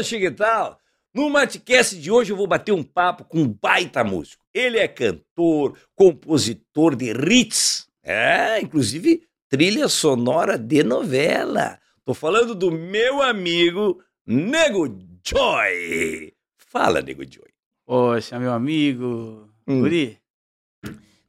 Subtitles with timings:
[0.00, 0.80] beleza, Chiquital?
[1.12, 4.44] No Matcast de hoje eu vou bater um papo com um baita músico.
[4.54, 11.78] Ele é cantor, compositor de hits, é, inclusive trilha sonora de novela.
[12.04, 14.86] Tô falando do meu amigo Nego
[15.24, 16.32] Joy.
[16.56, 17.48] Fala, Nego Joy.
[17.84, 19.48] Poxa, meu amigo.
[19.66, 19.80] Hum.
[19.80, 20.18] Guri,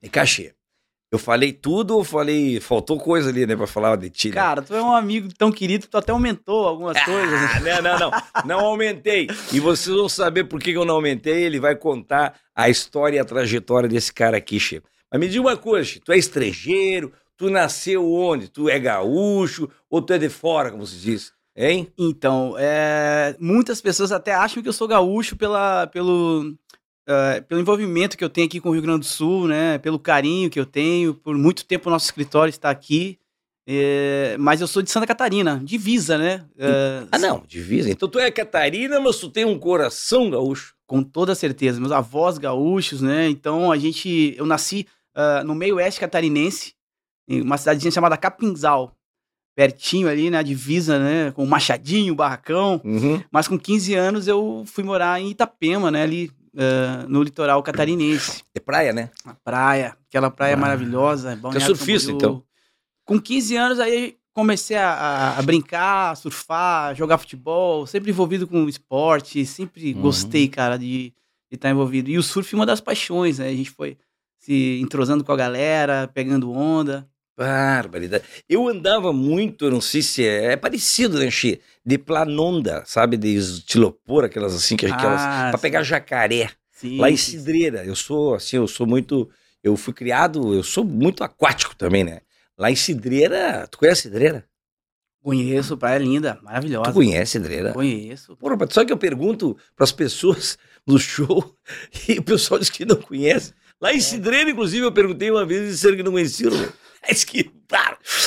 [0.01, 0.53] E cachê.
[1.11, 2.61] Eu falei tudo ou falei.
[2.61, 4.29] Faltou coisa ali, né, pra falar de ti?
[4.29, 4.35] né?
[4.35, 7.39] cara, tu é um amigo tão querido, tu até aumentou algumas coisas.
[7.53, 8.11] Ah, não, não, não.
[8.45, 9.27] Não aumentei.
[9.51, 11.43] E vocês vão saber por que que eu não aumentei.
[11.43, 14.81] Ele vai contar a história e a trajetória desse cara aqui, Che.
[15.11, 15.99] Mas me diz uma coisa, Che.
[15.99, 17.11] Tu é estrangeiro?
[17.35, 18.47] Tu nasceu onde?
[18.47, 19.67] Tu é gaúcho?
[19.89, 21.33] Ou tu é de fora, como se diz?
[21.53, 21.91] Hein?
[21.97, 26.55] Então, é, muitas pessoas até acham que eu sou gaúcho pela, pelo,
[27.11, 29.77] é, pelo envolvimento que eu tenho aqui com o Rio Grande do Sul, né?
[29.77, 31.13] Pelo carinho que eu tenho.
[31.13, 33.17] Por muito tempo o nosso escritório está aqui.
[33.67, 36.45] É, mas eu sou de Santa Catarina, divisa, né?
[36.57, 37.43] É, Ah, não.
[37.47, 37.89] Divisa.
[37.89, 40.73] Então tu é Catarina, mas tu tem um coração gaúcho.
[40.87, 41.79] Com toda certeza.
[41.79, 43.29] Meus avós gaúchos, né?
[43.29, 44.33] Então a gente.
[44.37, 46.73] Eu nasci ah, no meio oeste catarinense,
[47.27, 48.95] em uma cidadezinha chamada Capinzal.
[49.53, 51.31] Pertinho ali, na divisa, né?
[51.31, 52.81] Com o Machadinho, o Barracão.
[52.83, 53.21] Uhum.
[53.29, 56.03] Mas com 15 anos eu fui morar em Itapema, né?
[56.03, 58.43] Ali ah, no litoral catarinense.
[58.55, 59.09] É praia, né?
[59.25, 60.57] A praia, aquela praia Ah.
[60.57, 61.35] maravilhosa.
[61.35, 62.29] Balneário surfista, Camboriú.
[62.31, 62.43] então?
[63.05, 68.67] Com 15 anos aí comecei a, a- a brincar, surfar, jogar futebol, sempre envolvido com
[68.69, 70.01] esporte, sempre Uhum.
[70.01, 71.13] gostei, cara, de
[71.51, 72.09] estar envolvido.
[72.09, 73.49] E o surf é uma das paixões, né?
[73.49, 73.97] A gente foi
[74.37, 77.07] se entrosando com a galera, pegando onda.
[77.41, 78.23] Barbaridade.
[78.47, 81.59] Eu andava muito, eu não sei se é, é parecido, né, Xê?
[81.83, 83.17] De planonda, sabe?
[83.17, 85.21] De estilopor, aquelas assim, que aquelas.
[85.21, 86.49] Ah, pra pegar jacaré.
[86.71, 87.17] sim, Lá em.
[87.17, 87.83] Cidreira.
[87.83, 89.29] Eu sou, assim, eu sou muito.
[89.63, 92.21] Eu fui criado, eu sou muito aquático também, né?
[92.57, 93.67] Lá em Cidreira.
[93.69, 94.45] Tu conhece Cidreira?
[95.23, 96.91] Conheço, praia linda, maravilhosa.
[96.91, 97.73] Tu conhece Cidreira?
[97.73, 98.35] Conheço.
[98.37, 101.55] Porra, só que eu pergunto pras pessoas no show
[102.07, 103.53] e o pessoal diz que não conhece.
[103.79, 106.51] Lá em Cidreira, inclusive, eu perguntei uma vez e disseram que não conheciam.
[107.07, 107.51] Mas que.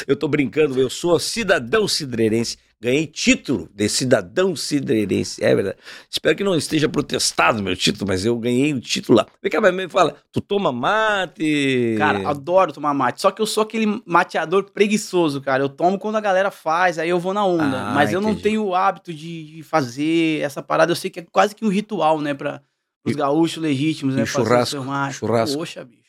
[0.06, 2.56] Eu tô brincando, eu sou cidadão cidreirense.
[2.80, 5.42] Ganhei título de cidadão cidreirense.
[5.42, 5.76] É verdade.
[6.10, 9.26] Espero que não esteja protestado meu título, mas eu ganhei o título lá.
[9.42, 11.94] Vem cá, mas me fala, tu toma mate?
[11.96, 13.22] Cara, adoro tomar mate.
[13.22, 15.62] Só que eu sou aquele mateador preguiçoso, cara.
[15.62, 17.88] Eu tomo quando a galera faz, aí eu vou na onda.
[17.90, 18.42] Ah, Mas eu não entendi.
[18.42, 20.92] tenho o hábito de, de fazer essa parada.
[20.92, 22.34] Eu sei que é quase que um ritual, né?
[22.34, 22.60] Para
[23.06, 24.22] os E- gaúchos legítimos, e né?
[24.24, 24.70] o churrasco?
[24.72, 25.14] seu mate.
[25.16, 25.56] Churrasco?
[25.58, 26.02] Poxa, bicho.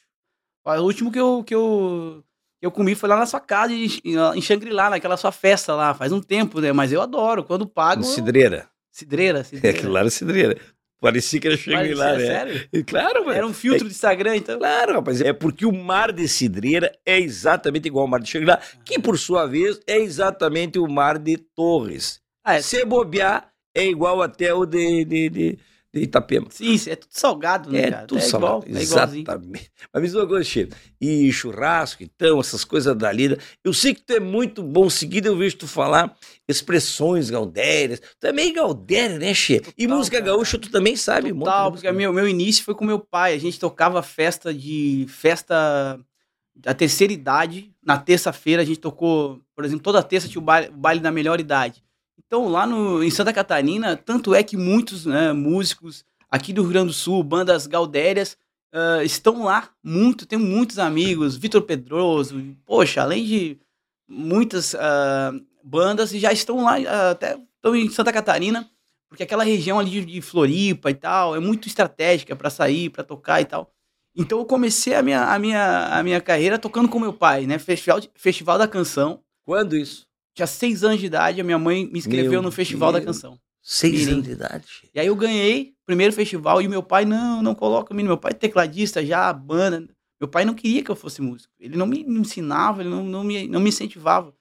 [0.66, 2.22] O último que eu, que eu,
[2.62, 5.94] eu comi foi lá na sua casa, em, Xangri-Lá, naquela sua festa lá.
[5.94, 6.72] Faz um tempo, né?
[6.72, 7.44] Mas eu adoro.
[7.44, 8.02] Quando pago.
[8.02, 8.68] No eu- Cidreira.
[8.92, 9.78] Cidreira, É, cidreira.
[9.78, 10.58] aquilo lá era Cidreira.
[11.02, 12.26] Parecia que era Shangri-La, né?
[12.26, 12.86] Sério?
[12.88, 13.34] Claro, mano.
[13.38, 14.58] Era um filtro de Instagram, então.
[14.58, 15.22] Claro, rapaz.
[15.22, 19.20] É porque o mar de Cidreira é exatamente igual ao mar de Xangri-Lá, que por
[19.20, 22.22] sua vez é exatamente o mar de Torres.
[22.44, 25.60] Ah, é, Se bobear, é igual até o de, de, de,
[26.00, 26.48] de Itapema.
[26.50, 28.06] sim, é tudo salgado, né, É cara?
[28.08, 28.66] tudo é salgado.
[28.68, 29.22] igual, é igualzinho.
[29.24, 29.72] Exatamente.
[29.94, 30.76] Mas me diz uma coisa, Chico.
[31.00, 33.38] E churrasco, então, essas coisas da lida.
[33.64, 34.90] Eu sei que tu é muito bom.
[34.90, 36.16] Seguida eu vejo tu falar
[36.48, 38.02] expressões gaudérias.
[38.20, 39.72] Tu é meio gaudério, né, Chico?
[39.78, 40.32] E música cara.
[40.32, 41.32] gaúcha tu também sabe.
[41.32, 43.34] um monte Total, porque meu, meu início foi com meu pai.
[43.34, 45.06] A gente tocava festa de.
[45.08, 46.00] festa
[46.56, 47.72] da terceira idade.
[47.86, 51.12] Na terça-feira a gente tocou, por exemplo, toda terça tinha o baile, o baile da
[51.12, 51.84] melhor idade.
[52.18, 56.72] Então, lá no, em Santa Catarina, tanto é que muitos né, músicos aqui do Rio
[56.72, 58.38] Grande do Sul, bandas gaudérias,
[58.74, 60.26] ah, estão lá muito.
[60.26, 63.60] Tenho muitos amigos, Vitor Pedroso, poxa, além de
[64.08, 65.32] muitas ah,
[65.64, 68.70] bandas, já estão lá, ah, até estão em Santa Catarina
[69.10, 73.04] porque aquela região ali de, de Floripa e tal é muito estratégica para sair, para
[73.04, 73.72] tocar e tal.
[74.16, 77.58] Então eu comecei a minha, a minha, a minha carreira tocando com meu pai, né?
[77.60, 79.22] Festival, de- Festival da Canção.
[79.46, 80.05] Quando isso?
[80.36, 83.16] Tinha seis anos de idade, a minha mãe me inscreveu Meu no Festival da Deus.
[83.16, 83.40] Canção.
[83.68, 84.12] Seis Mirim.
[84.12, 84.66] anos de idade.
[84.94, 88.14] E aí eu ganhei o primeiro festival e meu pai, não, não coloca o menino.
[88.14, 89.88] Meu pai é tecladista já, banda.
[90.22, 91.52] Meu pai não queria que eu fosse músico.
[91.60, 94.32] Ele não me ensinava, ele não, não, me, não me incentivava.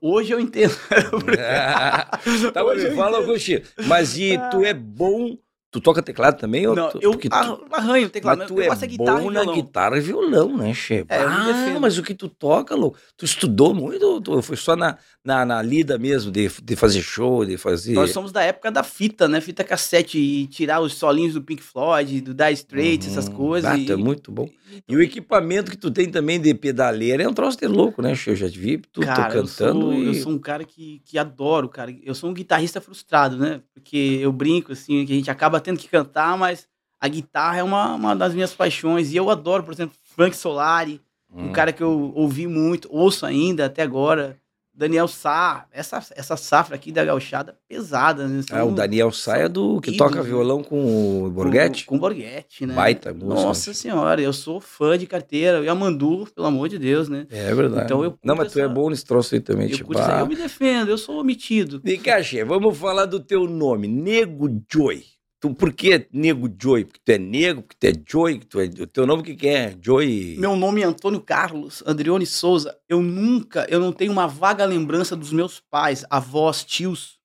[0.00, 0.74] Hoje eu entendo.
[2.52, 2.62] tá,
[2.94, 3.62] fala, Agostinho.
[3.86, 5.38] Mas e tu é bom?
[5.72, 6.66] Tu toca teclado também?
[6.66, 8.38] ou Não, tu, eu tu- arra- arranho o teclado.
[8.38, 11.04] mas tu eu é gosto guitarra bom e na guitarra e violão, né, Che?
[11.08, 12.98] É, ah, mas o que tu toca, louco?
[13.16, 17.44] Tu estudou muito ou foi só na, na, na lida mesmo, de, de fazer show,
[17.44, 17.94] de fazer...
[17.94, 19.40] Nós somos da época da fita, né?
[19.40, 23.34] Fita cassete e tirar os solinhos do Pink Floyd, do Dire Straits, essas Uhum.
[23.34, 23.70] coisas.
[23.70, 24.48] Ah, e- tu é muito bom.
[24.88, 28.12] E o equipamento que tu tem também de pedaleira é um troço de louco, né?
[28.26, 30.06] Eu já te vi tu, Cara, eu cantando sou, e...
[30.06, 31.94] eu sou um cara que, que adoro, cara.
[32.02, 33.60] Eu sou um guitarrista frustrado, né?
[33.74, 36.66] Porque eu brinco, assim, que a gente acaba tendo que cantar, mas
[37.00, 39.12] a guitarra é uma, uma das minhas paixões.
[39.12, 41.00] E eu adoro, por exemplo, Frank Solari,
[41.32, 41.52] um Hum.
[41.52, 44.36] cara que eu ouvi muito, ouço ainda até agora,
[44.80, 48.42] Daniel Sá, essa, essa safra aqui da gauchada pesada, né?
[48.50, 50.28] Ah, o Daniel Sá é do que ídolos, toca né?
[50.28, 51.84] violão com o Borghetti?
[51.84, 52.74] Com, com Borghetti, né?
[52.74, 53.42] Baita música.
[53.42, 55.60] Nossa senhora, eu sou fã de carteira.
[55.62, 57.26] E a Mandu, pelo amor de Deus, né?
[57.30, 57.84] É verdade.
[57.84, 59.92] Então eu Não, mas curto tu é essa- bom nesse troço aí também, Eu, tipo.
[59.92, 60.20] isso aí, ah.
[60.20, 61.80] eu me defendo, eu sou omitido.
[61.84, 65.04] Vem cá, Che, vamos falar do teu nome, Nego Joy.
[65.40, 66.84] Tu, por que Nego Joy?
[66.84, 69.48] Porque tu é negro, porque tu é Joy, tu é, o teu nome que, que
[69.48, 69.74] é?
[69.80, 70.36] Joy?
[70.38, 72.78] Meu nome é Antônio Carlos Andrione Souza.
[72.86, 77.18] Eu nunca, eu não tenho uma vaga lembrança dos meus pais, avós, tios,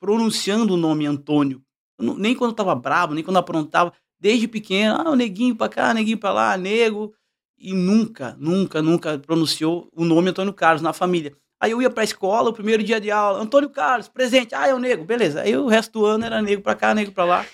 [0.00, 1.62] pronunciando o nome Antônio.
[2.00, 3.92] Não- nem quando eu tava bravo, nem quando eu aprontava.
[4.18, 7.14] Desde pequeno, ah, o neguinho pra cá, neguinho pra lá, nego.
[7.58, 11.36] E nunca, nunca, nunca pronunciou o nome Antônio Carlos na família.
[11.60, 14.74] Aí eu ia pra escola, o primeiro dia de aula, Antônio Carlos, presente, ah, é
[14.74, 15.42] o nego, beleza.
[15.42, 17.44] Aí o resto do ano era nego pra cá, nego pra lá.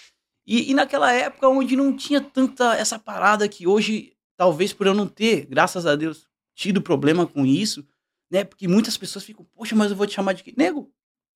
[0.46, 4.94] E, e naquela época onde não tinha tanta essa parada que hoje, talvez por eu
[4.94, 7.84] não ter, graças a Deus, tido problema com isso,
[8.30, 8.44] né?
[8.44, 10.54] Porque muitas pessoas ficam, poxa, mas eu vou te chamar de quê?
[10.56, 10.88] Nego.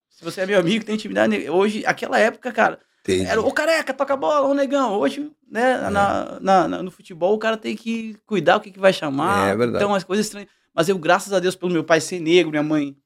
[0.08, 1.28] Se você é meu amigo, tem intimidade.
[1.28, 1.52] nego.
[1.52, 3.28] Hoje, aquela época, cara, Entendi.
[3.28, 4.94] era o careca, toca bola, o negão.
[4.94, 8.78] Hoje, né, na, na- na- no futebol, o cara tem que cuidar o que, que
[8.78, 9.49] vai chamar.
[9.49, 9.82] É verdade.
[9.82, 10.49] Então, as coisas estranhas.
[10.75, 12.96] Mas eu, graças a Deus, pelo meu pai ser negro, minha mãe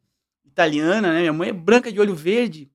[0.44, 1.20] italiana, né?
[1.20, 2.70] Minha mãe é branca de olho verde.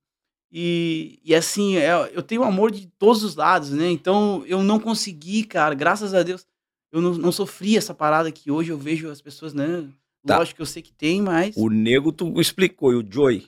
[0.51, 3.89] E, e assim, é- eu tenho amor de todos os lados, né?
[3.89, 6.45] Então, eu não consegui, cara, graças a Deus,
[6.91, 9.87] eu não, não sofri essa parada que hoje eu vejo as pessoas, né?
[10.25, 10.37] Tá.
[10.37, 11.55] Lógico que eu sei que tem, mas.
[11.55, 13.47] O Nego tu explicou, e o Joy?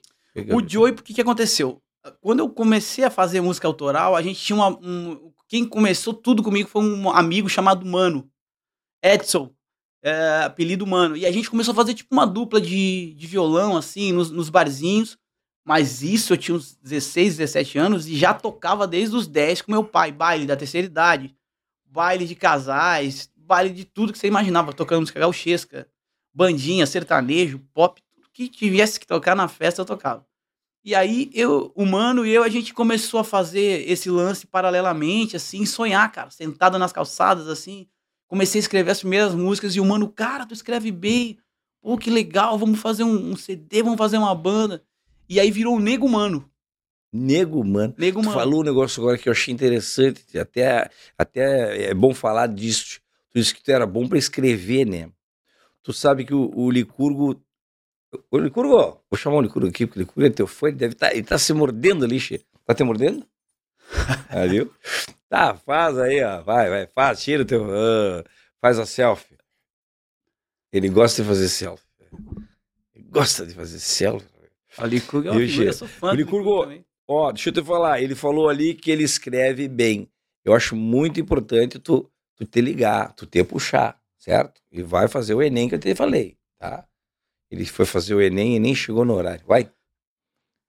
[0.54, 1.82] O Joey, porque que aconteceu?
[2.22, 5.32] Quando eu comecei a fazer música autoral, a gente tinha uma, um.
[5.48, 8.30] Quem começou tudo comigo foi um amigo chamado Mano.
[9.04, 9.52] Edson.
[10.02, 11.16] É, apelido Mano.
[11.16, 14.50] E a gente começou a fazer tipo uma dupla de, de violão, assim, nos, nos
[14.50, 15.18] barzinhos.
[15.64, 19.72] Mas isso eu tinha uns 16, 17 anos e já tocava desde os 10 com
[19.72, 20.12] meu pai.
[20.12, 21.36] Baile da terceira idade,
[21.86, 24.74] baile de casais, baile de tudo que você imaginava.
[24.74, 25.88] Tocando música gauchesca,
[26.34, 30.26] bandinha, sertanejo, pop, tudo que tivesse que tocar na festa eu tocava.
[30.84, 35.36] E aí, eu, o Mano e eu, a gente começou a fazer esse lance paralelamente,
[35.36, 37.88] assim, sonhar, cara, sentado nas calçadas, assim.
[38.32, 41.38] Comecei a escrever as primeiras músicas e o Mano, cara, tu escreve bem,
[41.82, 44.82] pô, que legal, vamos fazer um, um CD, vamos fazer uma banda.
[45.28, 46.50] E aí virou o Nego Mano.
[47.12, 47.94] Nego, mano.
[47.98, 48.40] Nego Tu Mano.
[48.40, 53.02] falou um negócio agora que eu achei interessante, até, até é bom falar disso.
[53.32, 55.10] Tu disse que tu era bom pra escrever, né?
[55.84, 57.36] Tu sabe que o, o Licurgo.
[58.32, 60.78] O Licurgo, ó, vou chamar o Licurgo aqui, porque o Licurgo é teu fã, ele
[60.78, 62.46] deve estar ele tá se mordendo ali, che.
[62.66, 63.26] Tá te mordendo?
[64.30, 64.74] Ah, viu?
[65.30, 66.42] Tá, faz aí, ó.
[66.42, 67.66] Vai, vai, faz, tira o teu.
[67.66, 68.24] ah,
[68.62, 69.38] faz a selfie.
[70.72, 71.86] Ele gosta de fazer selfie.
[72.96, 74.28] Ele gosta de fazer selfie.
[74.78, 76.86] O Licurgo é uma figura, eu sou fã O Licurgo-.
[77.08, 80.10] Ó, deixa eu te falar, ele falou ali que ele escreve bem.
[80.46, 84.62] Eu acho muito importante tu, tu te ligar, tu te puxar, certo?
[84.72, 86.88] E vai fazer o Enem que eu te falei, tá?
[87.50, 89.46] Ele foi fazer o Enem e nem chegou no horário.
[89.46, 89.70] Vai.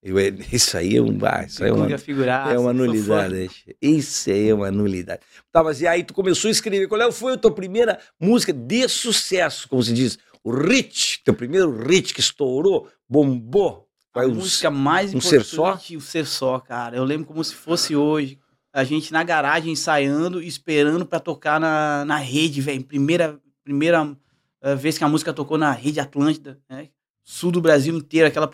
[0.02, 1.16] E o Enem- Isso aí é um.
[1.24, 3.50] Ah, isso aí é uma, é figuraça, é uma nulidade.
[3.80, 5.20] Isso aí é uma nulidade.
[5.52, 6.88] Tá, mas e aí tu começou a escrever.
[6.88, 10.18] Qual é- foi a tua primeira música de sucesso, como se diz?
[10.42, 13.86] O hit, teu primeiro hit que estourou, bombou.
[14.14, 16.96] A Vai, os- música mais um ser importante, o ser só, cara.
[16.96, 18.38] Eu lembro como se fosse hoje.
[18.74, 22.82] A gente na garagem ensaiando, esperando pra tocar na, na rede, velho.
[22.82, 24.16] Primeira, primeira
[24.62, 26.88] eh, vez que a música tocou na rede Atlântida, né?
[27.24, 28.50] Sul do Brasil inteiro, aquela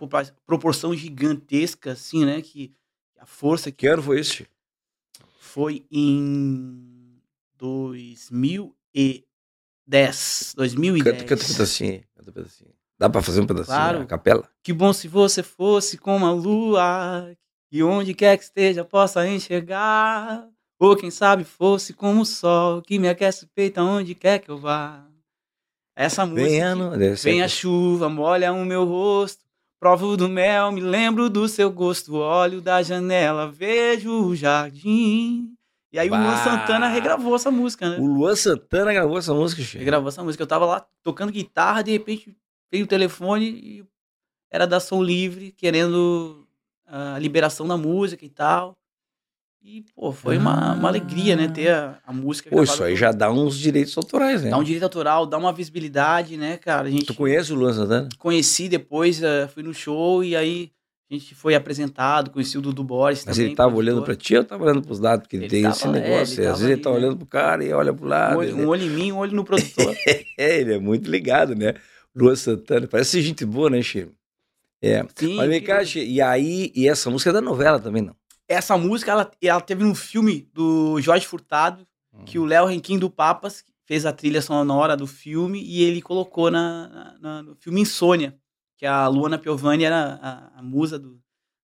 [0.46, 2.42] proporção gigantesca, assim, né?
[2.42, 2.72] Que
[3.18, 4.44] a força que Que ano foi isso?
[5.40, 7.16] foi em
[7.56, 10.54] 2010.
[10.56, 11.16] 2010.
[11.16, 12.04] Canta, canta um pedacinho.
[12.14, 12.70] Canta um pedacinho.
[12.98, 13.76] Dá pra fazer um pedacinho?
[13.76, 14.00] Claro.
[14.02, 14.48] A capela?
[14.62, 17.34] Que bom se você fosse como a lua,
[17.72, 20.46] e onde quer que esteja possa enxergar.
[20.78, 24.50] Ou quem sabe fosse como o sol, que me aquece o peito aonde quer que
[24.50, 25.07] eu vá.
[25.98, 26.48] Essa música.
[26.48, 26.92] Vem ano.
[27.24, 29.42] Vem a chuva, molha o meu rosto.
[29.80, 32.14] Provo do mel, me lembro do seu gosto.
[32.14, 35.52] Olho da janela, vejo o jardim.
[35.92, 36.36] E aí o Luan Bah.
[36.36, 37.98] Santana regravou essa música, né?
[37.98, 39.84] O Luan Santana gravou essa música, Chico.
[39.84, 40.40] Gravou essa música.
[40.40, 42.36] Eu tava lá tocando guitarra, de repente
[42.70, 43.84] veio o telefone e
[44.52, 46.46] era da Som Livre, querendo
[46.86, 48.77] a liberação da música e tal.
[49.70, 51.46] E, pô, foi uma, uma alegria, né?
[51.46, 52.48] Ter a, a música.
[52.48, 54.48] Pô, isso aí já dá uns direitos autorais, né?
[54.48, 56.88] Dá um direito autoral, dá uma visibilidade, né, cara?
[56.88, 58.08] A gente Tu conhece o Luan Santana?
[58.18, 60.70] conheci depois, eh, fui no show e aí
[61.10, 63.48] a gente foi apresentado, conheci o Dudu Boris Mas também.
[63.50, 65.24] ele tava olhando pra ti ou tava olhando pros lados?
[65.24, 66.40] Porque ele, Ele tem tava- esse é, negócio.
[66.40, 66.96] ele Às vezes ele ali, tá né?
[66.96, 68.38] olhando pro cara e olha pro Um lado.
[68.38, 69.94] olho, ele- um olho em mim, um olho no produtor.
[70.38, 71.74] É, ele é muito ligado, né?
[72.14, 72.86] Luan Santana.
[72.88, 74.12] Parece gente boa, né, Chico?
[74.80, 75.04] É.
[75.14, 78.00] Sim, Mas vem que- cá, Chico, e aí, e essa música é da novela também,
[78.02, 78.16] não?
[78.48, 81.86] Essa música, ela, ela teve um filme do Jorge Furtado,
[82.24, 86.50] que o Léo Renquim do Papas fez a trilha sonora do filme e ele colocou
[86.50, 88.36] na, na- no filme Insônia,
[88.76, 91.20] que a Luana Piovani era a, a musa do,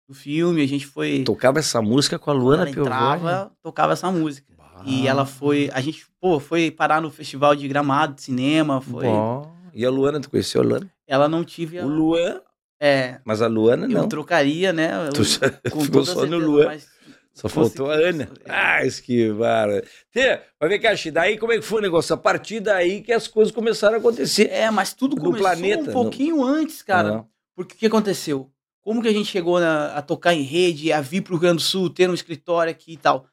[0.09, 0.63] do filme.
[0.63, 1.23] A gente foi.
[1.25, 3.51] Tocava essa música com a Luana ela entrava, Piovani.
[3.63, 4.53] tocava essa música.
[4.87, 5.71] E ela foi.
[5.73, 8.81] A gente, pô, foi parar no festival de gramado de cinema.
[8.83, 9.07] Foi.
[9.07, 9.51] Bom.
[9.73, 10.91] E a Luana, tu conheceu a Luana?
[11.07, 11.79] Ela não tive.
[11.79, 12.41] A, O Luan,
[12.81, 13.21] é.
[13.25, 14.09] mas a Luana Eu não.
[14.09, 14.91] trocaria, né?
[15.09, 16.67] eu- Tu já com ficou toda só no certeza, Luan.
[16.67, 16.87] mas
[17.33, 18.29] Só faltou a Ana.
[18.47, 19.81] Ah, esquivaram.
[20.13, 22.15] Tê, Mas vem cá, Xi, daí como é que foi o negócio?
[22.15, 24.49] A partir daí que as coisas começaram a acontecer.
[24.51, 27.17] É, mas tudo No começou planeta, um no- pouquinho antes, cara.
[27.19, 27.25] Ah,
[27.57, 28.51] Porque o que aconteceu?
[28.83, 31.57] Como que a gente chegou na- a tocar em rede, a vir pro Rio Grande
[31.57, 33.27] do Sul, ter um escritório aqui e tal?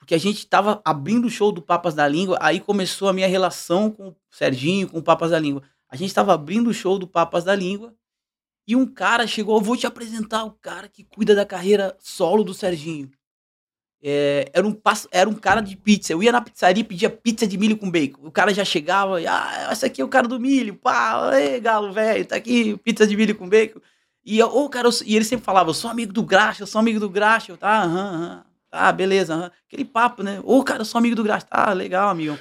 [0.00, 3.26] Porque a gente tava abrindo o show do Papas da Língua, aí começou a minha
[3.28, 5.62] relação com o Serginho, com o Papas da Língua.
[5.88, 7.94] A gente tava abrindo o show do Papas da Língua
[8.66, 12.54] e um cara chegou, vou te apresentar o cara que cuida da carreira solo do
[12.54, 13.10] Serginho.
[14.02, 14.78] É, era, um,
[15.10, 16.12] era um cara de pizza.
[16.12, 18.20] Eu ia na pizzaria e pedia pizza de milho com bacon.
[18.26, 21.92] O cara já chegava, ah, esse aqui é o cara do milho, pá, ei, galo,
[21.92, 23.80] velho, tá aqui, pizza de milho com bacon.
[24.24, 26.66] E, eu, ô, cara, eu e ele sempre falava, eu sou amigo do Graxa, eu
[26.66, 27.52] sou amigo do Graxa.
[27.52, 29.50] Eu, tá, aham, aham, tá, beleza, aham.
[29.66, 30.40] Aquele papo, né?
[30.44, 31.46] Ô, cara, eu sou amigo do Graxa.
[31.46, 32.38] Tá, legal, amigão.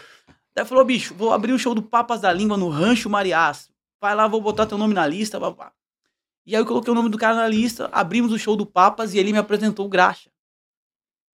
[0.56, 3.70] Daí falou, bicho, vou abrir o show do Papas da Língua no Rancho Mariás.
[4.02, 5.72] Vai lá, vou botar teu nome na lista, papá.
[6.46, 9.14] E aí eu coloquei o nome do cara na lista, abrimos o show do Papas
[9.14, 10.30] e ele me apresentou o Graxa.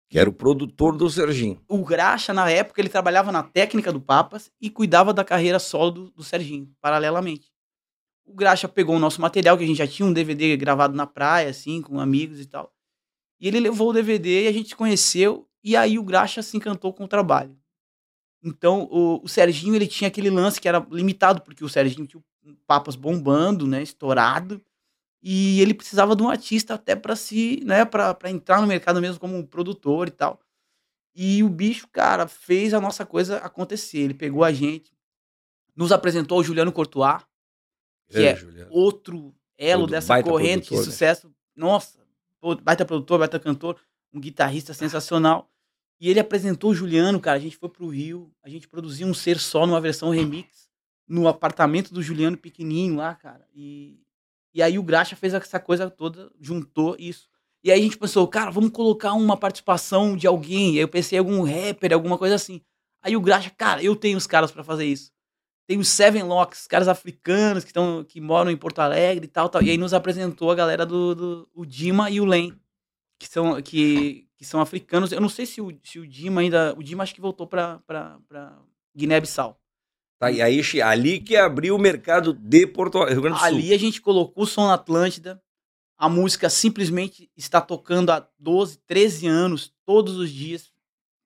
[0.08, 1.62] que era o produtor do Serginho.
[1.68, 5.92] O Graxa, na época, ele trabalhava na técnica do Papas e cuidava da carreira solo
[5.92, 7.52] do, do Serginho, paralelamente.
[8.26, 11.06] O Graxa pegou o nosso material, que a gente já tinha um DVD gravado na
[11.06, 12.74] praia, assim, com amigos e tal.
[13.40, 16.58] E ele levou o DVD e a gente se conheceu, e aí o Graxa se
[16.58, 17.56] encantou com o trabalho.
[18.44, 22.22] Então, o, o Serginho, ele tinha aquele lance que era limitado, porque o Serginho tinha
[22.22, 24.60] o Papas bombando, né, estourado,
[25.22, 29.20] e ele precisava de um artista até para se, né, para entrar no mercado mesmo
[29.20, 30.40] como um produtor e tal.
[31.16, 34.00] E o bicho, cara, fez a nossa coisa acontecer.
[34.00, 34.94] Ele pegou a gente,
[35.76, 37.22] nos apresentou ao Juliano Courtois,
[38.08, 38.72] que é Juliano.
[38.72, 40.84] outro elo Produ- dessa corrente de né?
[40.84, 41.34] sucesso.
[41.56, 42.00] Nossa,
[42.40, 43.78] pô, baita produtor, baita cantor,
[44.14, 45.52] um guitarrista sensacional.
[46.00, 47.38] E ele apresentou o Juliano, cara.
[47.38, 50.70] A gente foi pro Rio, a gente produziu um ser só numa versão remix
[51.06, 53.46] no apartamento do Juliano pequenininho lá, cara.
[53.54, 54.00] E,
[54.54, 57.30] e aí o Graxa fez essa coisa toda, juntou isso.
[57.64, 60.72] E aí a gente pensou, cara, vamos colocar uma participação de alguém.
[60.72, 62.62] Aí eu pensei em algum rapper, alguma coisa assim.
[63.02, 65.12] Aí o Graxa, cara, eu tenho os caras pra fazer isso.
[65.68, 69.48] Tem os Seven Locks, caras africanos que, tão, que moram em Porto Alegre e tal,
[69.50, 69.62] tal.
[69.62, 72.60] E aí nos apresentou a galera do, do o Dima e o Len,
[73.20, 75.12] que são, que, que são africanos.
[75.12, 76.74] Eu não sei se o, se o Dima ainda.
[76.76, 78.58] O Dima acho que voltou pra, pra, pra
[78.98, 79.59] Guiné-Bissau.
[80.20, 83.48] Tá, e aí, ali que abriu o mercado de Porto Rio Grande do Sul.
[83.48, 85.42] Ali a gente colocou o som na Atlântida.
[85.98, 90.72] A música simplesmente está tocando há 12, 13 anos, todos os dias.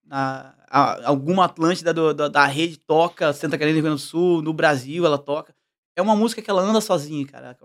[0.10, 4.42] A, a- alguma Atlântida do- do- da rede toca, Santa Catarina, Rio Grande do Sul,
[4.44, 5.56] no Brasil ela toca.
[5.96, 7.58] É uma música que ela anda sozinha, cara.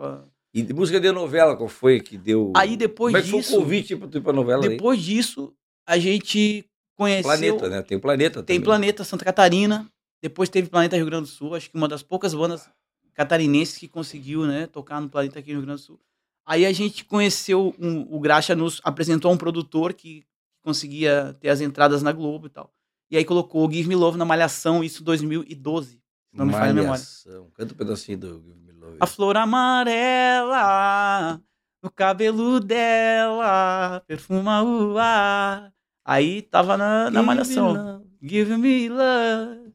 [0.55, 2.53] E de música de novela, qual foi que deu.
[2.57, 4.71] Aí depois Como é que disso, foi o convite pra tu ir pra novela aí?
[4.71, 5.53] depois disso,
[5.87, 6.65] a gente
[6.97, 7.31] conheceu.
[7.31, 7.83] Planeta, né?
[7.83, 8.65] Tem Planeta Tem também.
[8.65, 9.91] Planeta Santa Catarina,
[10.23, 12.69] depois teve Planeta Rio Grande do Sul, acho que uma das poucas bandas
[13.15, 16.01] catarinenses que conseguiu, né, tocar no Planeta aqui no Rio Grande do Sul.
[16.47, 20.25] Aí a gente conheceu, um- o Graxa nos apresentou um produtor que
[20.63, 22.73] conseguia ter as entradas na Globo e tal.
[23.11, 25.99] E aí colocou o Give Me Love na Malhação, isso em 2012, se
[26.33, 26.91] não me falha a memória.
[26.91, 27.51] Malhação.
[27.55, 28.97] Canta um pedacinho do Give Me Love.
[29.01, 31.41] A flor amarela
[31.83, 35.73] no cabelo dela perfuma o ar.
[36.05, 38.05] Aí tava na, na malhação.
[38.23, 39.68] Give me love,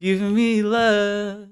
[0.00, 1.48] give me love.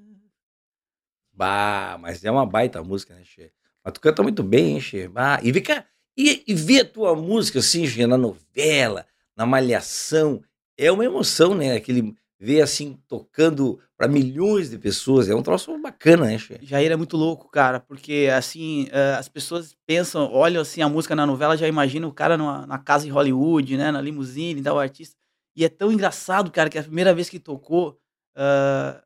[1.33, 3.53] Bah, mas é uma baita música, né, Che?
[3.85, 5.07] Mas tu canta muito bem, hein, Che?
[5.07, 5.85] Bah, e cá,
[6.17, 10.43] e, e ver a tua música assim, Che, na novela, na malhação,
[10.79, 11.75] é uma emoção, né?
[11.75, 16.59] Aquele ver assim, tocando para milhões de pessoas, é um troço bacana, né, Che?
[16.63, 21.15] Jair é muito louco, cara, porque assim, eh, as pessoas pensam, olham assim a música
[21.15, 24.77] na novela, já imaginam o cara numa, na casa em Hollywood, né, na limusine, tal,
[24.77, 25.17] o artista.
[25.55, 27.99] E é tão engraçado, cara, que a primeira vez que tocou,
[28.37, 29.03] ah,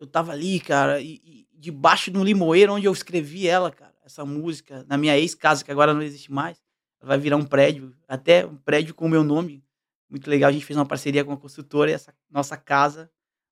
[0.00, 3.94] eu tava ali, cara, e, e debaixo de um limoeiro onde eu escrevi ela, cara,
[4.04, 6.58] essa música, na minha ex-casa, que agora não existe mais.
[7.02, 9.62] Vai virar um prédio, até um prédio com o meu nome.
[10.08, 13.10] Muito legal, a gente fez uma parceria com a construtora e essa nossa casa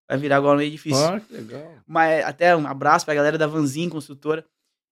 [0.09, 1.05] vai virar agora um edifício.
[1.05, 1.77] Ah, que legal.
[1.87, 4.45] Mas até um abraço pra galera da Vanzin, construtora.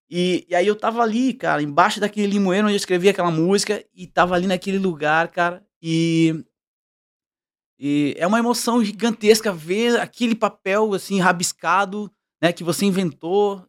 [0.09, 3.85] E, e aí eu tava ali, cara, embaixo daquele limoeiro onde eu escrevi aquela música
[3.95, 5.67] e tava ali naquele lugar, cara.
[5.83, 6.45] E,
[7.79, 12.11] e é uma emoção gigantesca ver aquele papel assim rabiscado,
[12.43, 13.63] né, que você inventou.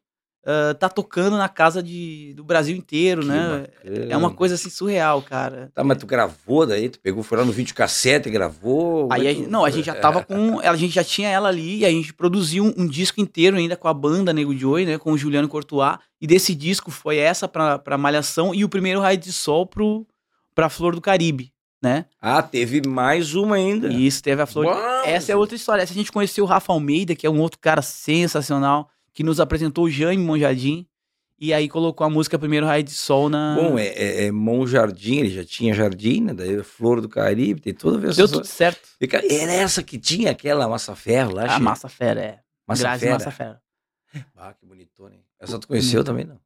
[0.45, 3.67] uh, tá tocando na casa de, do Brasil inteiro, Que né?
[3.83, 4.13] bacana.
[4.13, 5.69] É uma coisa assim surreal, cara.
[5.73, 6.87] Tá, mas tu gravou daí?
[6.87, 9.09] Tu pegou, foi lá no videocassete e gravou?
[9.11, 10.23] Aí é tu- não, a gente já tava É.
[10.23, 10.59] com.
[10.61, 13.75] A gente já tinha ela ali e a gente produziu um, um disco inteiro ainda
[13.75, 14.97] com a banda Nego Joy, né?
[14.97, 15.97] Com o Juliano Courtois.
[16.21, 20.07] E desse disco foi essa pra, pra Malhação e o primeiro Raio de Sol pro,
[20.55, 22.05] pra Flor do Caribe, né?
[22.21, 23.87] Ah, teve mais uma ainda.
[23.87, 24.65] E isso teve a Flor.
[24.65, 25.05] Uau!
[25.05, 25.81] Essa é outra história.
[25.83, 29.39] Essa a gente conheceu o Rafa Almeida, que é um outro cara sensacional, que nos
[29.39, 30.87] apresentou o Jaime Monjardim.
[31.39, 33.55] E aí colocou a música Primeiro Raio de Sol na.
[33.55, 36.33] Bom, é, é, é Monjardim, ele já tinha jardim, né?
[36.33, 38.15] Daí Flor do Caribe, tem toda a vez.
[38.15, 38.87] Deu tudo certo.
[38.99, 41.59] Fica- Era essa que tinha aquela massa ferro lá, A?
[41.59, 42.39] Massa Fera, é.
[42.67, 43.13] Massa Grazi fera.
[43.13, 43.61] Massa Fera.
[44.35, 45.21] Ah, que bonitona, hein?
[45.39, 46.39] Essa tu conheceu também, não?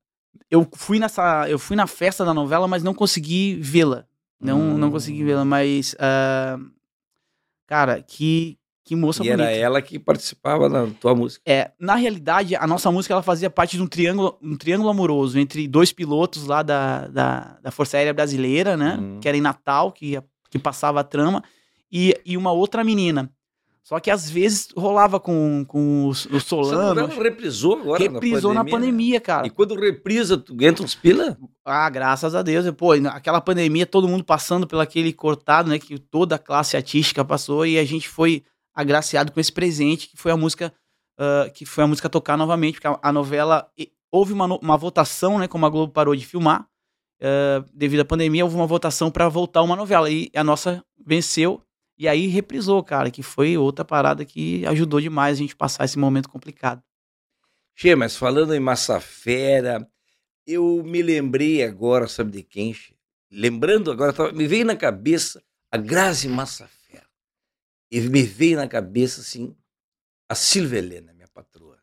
[0.49, 4.05] eu fui nessa eu fui na festa da novela mas não consegui vê-la
[4.41, 4.77] não Hum.
[4.77, 6.57] não consegui vê-la mas ah,
[7.67, 11.41] cara que que moça E bonita era ela que participava da tua música.
[11.45, 15.37] é na realidade a nossa música ela fazia parte de um triângulo um triângulo amoroso
[15.39, 19.19] entre dois pilotos lá da, da, da Força Aérea Brasileira né Hum.
[19.21, 20.19] que era em Natal que
[20.49, 21.43] que passava a trama
[21.91, 23.31] e, e uma outra menina
[23.83, 28.63] só que às vezes rolava com, com o, o Essa Solano reprisou agora reprisou na
[28.63, 29.47] pandemia, cara né?
[29.47, 31.37] E quando reprisa, tu entra uns pila?
[31.65, 32.69] Ah, graças a Deus.
[32.71, 35.79] Pô, aquela pandemia, todo mundo passando pelo aquele cortado, né?
[35.79, 40.15] Que toda a classe artística passou e a gente foi agraciado com esse presente, que
[40.15, 40.71] foi a música,
[41.19, 44.77] ah, que foi a música tocar novamente, porque a, a novela e- houve uma, uma
[44.77, 45.47] votação, né?
[45.47, 46.67] Como a Globo parou de filmar,
[47.21, 51.61] ah, devido à pandemia, houve uma votação para voltar uma novela e a nossa venceu.
[52.01, 55.99] E aí reprisou, cara, que foi outra parada que ajudou demais a gente passar esse
[55.99, 56.81] momento complicado.
[57.75, 59.87] Che, mas falando em massa fera,
[60.47, 62.95] eu me lembrei agora, sabe de quem, Che?
[63.29, 67.05] Lembrando agora, me veio na cabeça a Grazi Massafera.
[67.91, 69.55] E me veio na cabeça, assim,
[70.27, 71.77] a Silvia Helena, minha patroa.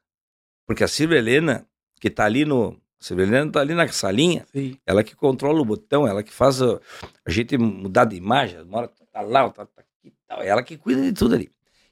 [0.66, 1.64] Porque a Silvia Helena,
[2.00, 2.72] que tá ali no...
[3.00, 4.76] A Silvia Helena tá ali na salinha, Sim.
[4.84, 6.80] ela que controla o botão, ela que faz a,
[7.24, 9.87] a gente mudar de imagem, uma hora tá lá, tá e
[10.28, 10.42] tal.
[10.42, 11.50] Ela que cuida de tudo ali.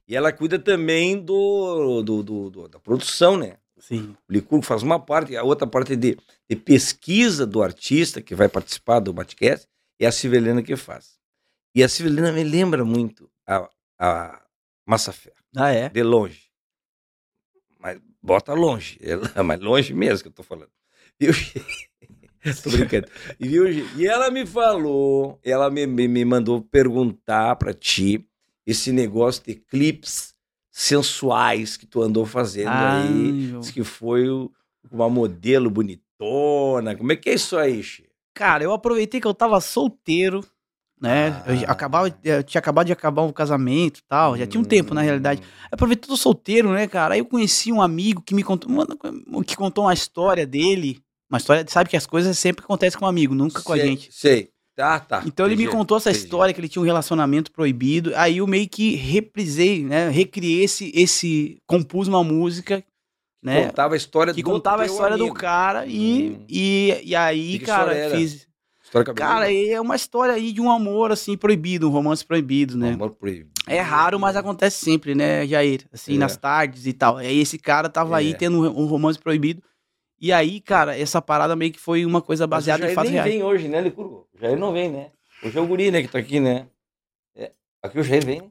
[0.09, 3.57] E ela cuida também do, do, do- do- da produção, né?
[3.79, 4.17] Sim.
[4.29, 6.17] O Licurgo faz uma parte, a outra parte de,
[6.49, 9.67] de pesquisa do artista que vai participar do Batcast
[9.99, 11.19] é a Silvelena que faz.
[11.75, 14.43] E a Silvelena me lembra muito a, a
[14.87, 15.89] Massa Ferro, Ah, é?
[15.89, 16.47] de longe.
[17.79, 20.71] Mas bota longe, ela, mas longe mesmo que eu tô falando.
[21.19, 21.33] Viu?
[22.63, 23.09] tô brincando.
[23.41, 23.57] E,
[24.01, 28.27] e ela me falou, ela me, me, me mandou perguntar pra ti
[28.67, 30.35] esse negócio de clipes
[30.73, 33.09] sensuais que tu andou fazendo aí.
[33.53, 33.61] meu.
[33.61, 34.27] Diz que foi
[34.91, 36.95] uma modelo bonitona.
[36.97, 38.05] Como é que é isso aí, Xê?
[38.35, 40.45] Cara, eu aproveitei que eu tava solteiro,
[41.01, 41.43] né?
[41.47, 41.73] Eu, Ah.
[41.73, 44.37] acabava, eu tinha acabado de acabar o casamento e tal.
[44.37, 45.41] Já tinha um tempo, na realidade.
[45.41, 45.45] Hum.
[45.45, 47.15] Eu aproveitei todo solteiro, né, cara?
[47.15, 48.71] Aí eu conheci um amigo que me contou,
[49.47, 51.01] que contou uma história dele.
[51.31, 54.11] Uma história, sabe que as coisas sempre acontecem com um amigo, nunca com a gente.
[54.13, 54.51] Sei.
[54.77, 55.23] Tá, tá.
[55.25, 56.25] Então ele me contou essa entendi.
[56.27, 58.13] história que ele tinha um relacionamento proibido.
[58.15, 60.11] Aí eu meio que reprisei, né?
[60.11, 62.85] Recriei esse, esse compus uma música,
[63.43, 63.67] né?
[63.69, 65.35] Contava a história que do contava a história do amigo.
[65.39, 66.45] cara e, Hum.
[66.47, 68.47] e, e aí, E cara, fiz.
[69.17, 72.93] Cara, é uma história aí de um amor, assim, proibido, um romance proibido, né?
[72.93, 73.51] Amor proibido.
[73.67, 75.85] É raro, mas acontece sempre, né, Jair?
[75.93, 76.19] Assim, É.
[76.19, 77.17] nas tardes e tal.
[77.17, 78.35] Aí esse cara tava aí É.
[78.35, 79.61] tendo um romance proibido.
[80.21, 83.21] E aí, cara, essa parada meio que foi uma coisa baseada em Jair fatos nem
[83.21, 83.33] reais.
[83.35, 84.27] vem hoje, né, Licurgo?
[84.35, 85.11] O Jair não vem, né?
[85.43, 86.67] Hoje é o guri, né, que tá aqui, né?
[87.35, 87.53] É.
[87.83, 88.51] Aqui o Jair vem, né?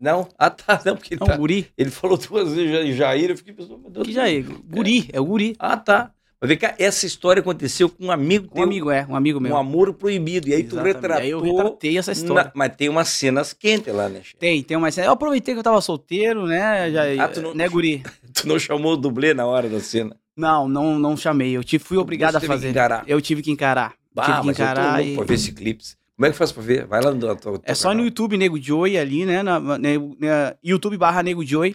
[0.00, 0.28] Não?
[0.38, 0.80] Ah, tá.
[0.84, 1.70] Não, porque ele, Não, tá- guri.
[1.76, 4.06] ele falou duas vezes Jair, Jair, eu fiquei pensando, meu Deus.
[4.06, 4.44] Que Jair?
[4.64, 5.54] Guri, é o guri.
[5.58, 6.12] Ah, tá.
[6.40, 9.40] Mas vem cá, essa história aconteceu com um amigo Um teu, amigo, é, um amigo
[9.40, 9.52] meu.
[9.54, 10.48] um amor proibido.
[10.48, 10.94] E aí tu Exatamente.
[10.94, 11.22] retratou.
[11.24, 12.44] Aí eu retratei essa história.
[12.44, 14.36] na- mas tem umas cenas quentes lá, né, Che?
[14.36, 15.08] Tem, tem uma cena.
[15.08, 17.20] Eu aproveitei que eu tava solteiro, né, Jair?
[17.20, 18.02] Ah, tu não- Né, guri?
[18.32, 20.14] Tu não chamou o dublê na hora da cena.
[20.36, 21.56] Não, não, não chamei.
[21.56, 22.70] Eu fui obrigado a fazer.
[22.70, 23.02] encarar.
[23.08, 23.94] Eu tive que encarar.
[24.14, 25.16] Bah, tive que mas eu tô encarar louco e...
[25.16, 25.84] pra ver esse clipe.
[26.16, 26.86] Como é que faz pra ver?
[26.86, 28.04] Vai lá no tua, tua É só no canal.
[28.06, 29.42] YouTube Nego Joy ali, né?
[29.42, 31.74] Na, na- na- YouTube barra Nego Joy.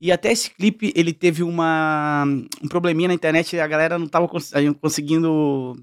[0.00, 2.24] E até esse clipe, ele teve uma,
[2.62, 5.74] um probleminha na internet, e a galera não tava cons- gente conseguindo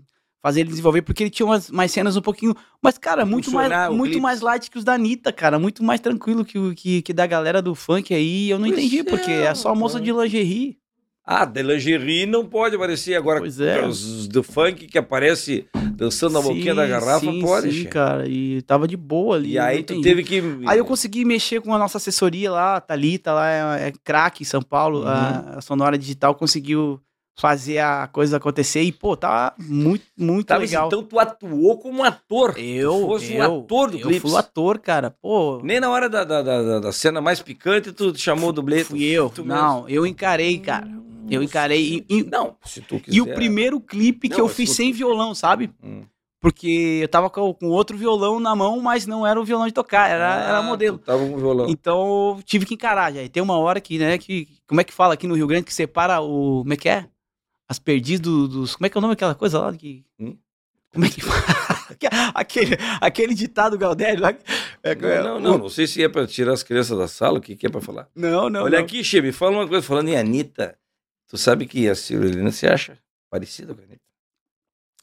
[0.42, 2.56] fazer ele desenvolver, porque ele tinha umas, mais cenas um pouquinho...
[2.82, 4.22] Mas, cara, muito mais, muito clipe.
[4.22, 5.58] mais light que os da Anitta, cara.
[5.58, 8.50] Muito mais tranquilo que, o- que, que da galera do funk aí.
[8.50, 10.78] Eu não Pois entendi, é, porque é só a moça de lingerie.
[11.28, 13.40] Ah, de lingerie não pode aparecer agora.
[13.40, 13.84] Pois é.
[13.84, 17.88] Os do funk que aparece dançando na boquinha da Sim, garrafa, sim, pode, Sim, Che.
[17.88, 18.28] cara.
[18.28, 19.54] E tava de boa ali.
[19.54, 20.40] E aí tu teve que.
[20.68, 24.44] Aí eu consegui mexer com a nossa assessoria lá, a Thalita, lá é, é craque
[24.44, 25.08] em São Paulo, Uhum.
[25.08, 27.02] a, a Sonora Digital conseguiu
[27.38, 30.88] fazer a coisa acontecer e, pô, tá muito, muito Tá, legal.
[30.88, 32.54] então tu atuou como ator.
[32.58, 36.08] eu, tu fosse eu, ator do eu fui o ator, cara, pô, Nem na hora
[36.08, 38.84] da, da, da, da- cena mais picante tu chamou o dublê.
[38.84, 39.30] tu- fui eu.
[39.30, 40.88] tu Não, eu encarei, cara.
[41.30, 42.06] Eu encarei.
[42.10, 43.18] E, e- Não, se tu quiser.
[43.18, 45.72] e o primeiro clipe que Não, eu mas fiz tu- sem violão, sabe?
[45.84, 46.04] Hum.
[46.42, 49.74] Porque eu tava com, com outro violão na mão, mas não era o violão de
[49.74, 51.00] tocar, era, era Ah, modelo.
[51.00, 51.68] tu Tava com violão.
[51.70, 53.24] Então eu tive que encarar já.
[53.24, 54.48] E tem uma hora que, né, que.
[54.68, 56.60] Como é que fala aqui no Rio Grande que separa o.
[56.62, 57.08] Como é que é?
[57.68, 58.76] As perdiz do- dos.
[58.76, 59.74] Como é que é o nome daquela coisa lá?
[59.74, 60.38] Que, Hum?
[60.94, 61.20] Como é que
[62.34, 64.34] aquele, aquele ditado Galdério lá.
[64.84, 67.42] é- Não, não, não, não sei se é pra tirar as crianças da sala, o
[67.42, 68.08] que, que é pra falar.
[68.16, 68.64] Não, não.
[68.64, 68.86] Olha não.
[68.86, 70.78] aqui, me fala uma coisa, falando em Anitta.
[71.28, 72.98] Tu sabe que a Cirulina se acha
[73.30, 74.02] parecida com a Anitta?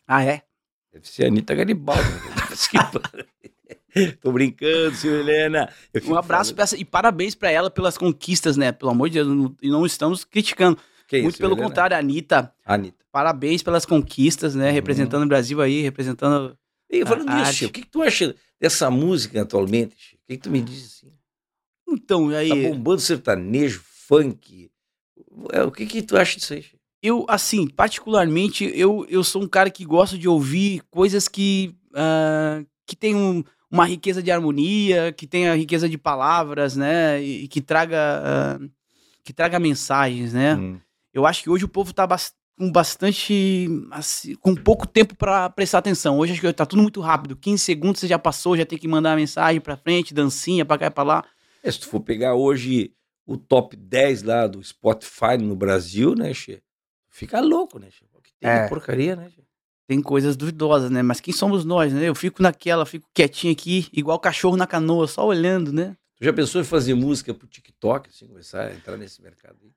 [0.06, 0.42] Ah, é?
[0.92, 2.02] Deve ser a Anitta Garibaldi.
[2.02, 3.26] né?
[4.22, 4.94] Tô brincando,
[5.92, 8.72] fico Um abraço pra essa, e parabéns pra ela pelas conquistas, né?
[8.72, 10.78] Pelo amor de Deus, não- e não estamos criticando.
[11.06, 11.68] Quem, Muito pelo Cirulina?
[11.68, 13.04] contrário, a Anitta, Anitta.
[13.12, 14.68] parabéns pelas conquistas, né?
[14.68, 14.72] Uhum.
[14.72, 16.56] Representando o Brasil aí, representando.
[16.88, 17.52] E falando nisso.
[17.52, 19.94] Che, o que, que tu acha dessa música atualmente?
[19.98, 20.16] Che?
[20.16, 21.12] O que, que tu me diz assim?
[21.86, 22.68] Então, Tá aí.
[22.70, 24.70] bombando sertanejo, funk.
[25.52, 26.64] É, o que, que tu acha disso aí?
[27.02, 32.62] Eu, assim, particularmente, eu, eu sou um cara que gosta de ouvir coisas que, ah,
[32.86, 37.22] que tem um- uma riqueza de harmonia, que tenha riqueza de palavras, né?
[37.22, 38.58] E, e que traga ah,
[39.24, 40.54] que traga mensagens, né?
[40.56, 40.78] Hum.
[41.14, 43.66] Eu acho que hoje o povo tá bas- com bastante.
[43.90, 46.18] assim, com pouco tempo pra prestar atenção.
[46.18, 47.34] Hoje acho que tá tudo muito rápido.
[47.36, 50.78] 15 segundos você já passou, já tem que mandar a mensagem pra frente, dancinha pra
[50.78, 51.24] cá e pra lá.
[51.64, 52.92] É, se tu for pegar hoje
[53.26, 56.62] o top 10 lá do Spotify no Brasil, né, Che?
[57.10, 58.04] Fica louco, né, Che?
[58.22, 58.68] Que tem É.
[58.68, 59.42] porcaria, né, Che?
[59.88, 61.02] Tem coisas duvidosas, né?
[61.02, 62.08] Mas quem somos nós, né?
[62.08, 65.96] Eu fico naquela, fico quietinho aqui, igual cachorro na canoa, só olhando, né?
[66.16, 69.70] Tu já pensou em fazer música pro TikTok, assim, começar a entrar nesse mercado aí?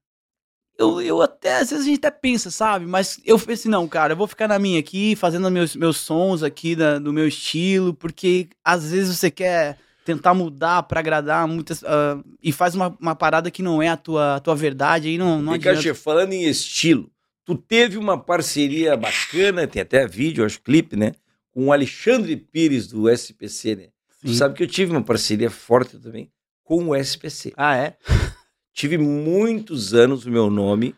[0.77, 2.85] Eu, eu até, às vezes a gente até pensa, sabe?
[2.85, 5.97] Mas eu falei assim, não, cara, eu vou ficar na minha aqui, fazendo meus, meus
[5.97, 11.45] sons aqui da- do meu estilo, porque às vezes você quer tentar mudar pra agradar
[11.47, 11.83] muitas.
[11.83, 15.17] ah, e faz uma, uma parada que não é a tua, a tua verdade, aí
[15.17, 15.81] não, não cá, adianta.
[15.81, 17.11] Che, falando em estilo,
[17.43, 21.13] tu teve uma parceria bacana, tem até vídeo, acho, clipe, né?
[21.51, 23.87] Com o Alexandre Pires do SPC, né?
[24.21, 24.35] Tu Sim.
[24.35, 26.31] sabe que eu tive uma parceria forte também
[26.63, 27.53] com o SPC.
[27.57, 27.97] Ah, é?
[28.73, 30.93] Tive muitos anos o meu nome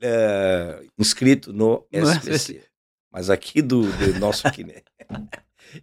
[0.00, 2.62] é, inscrito no No SPC.
[3.10, 4.82] Mas aqui do, do nosso aqui, né?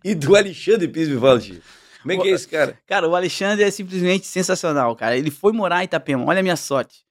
[0.03, 1.65] E do Alexandre Pires me fala, Chico.
[2.05, 2.79] Como é que é esse cara?
[2.85, 5.17] Cara, o Alexandre é simplesmente sensacional, cara.
[5.17, 7.03] Ele foi morar em Itapema, olha a minha sorte.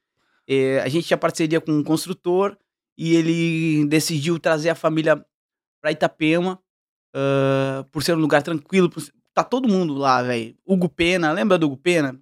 [0.48, 2.56] É, a gente tinha parceria com um construtor
[2.96, 5.24] e ele decidiu trazer a família
[5.80, 6.60] pra Itapema
[7.14, 8.88] ah, por ser um lugar tranquilo.
[8.90, 9.02] por-
[9.32, 10.54] Tá todo mundo lá, velho.
[10.64, 12.16] Hugo Pena, lembra do Hugo Pena?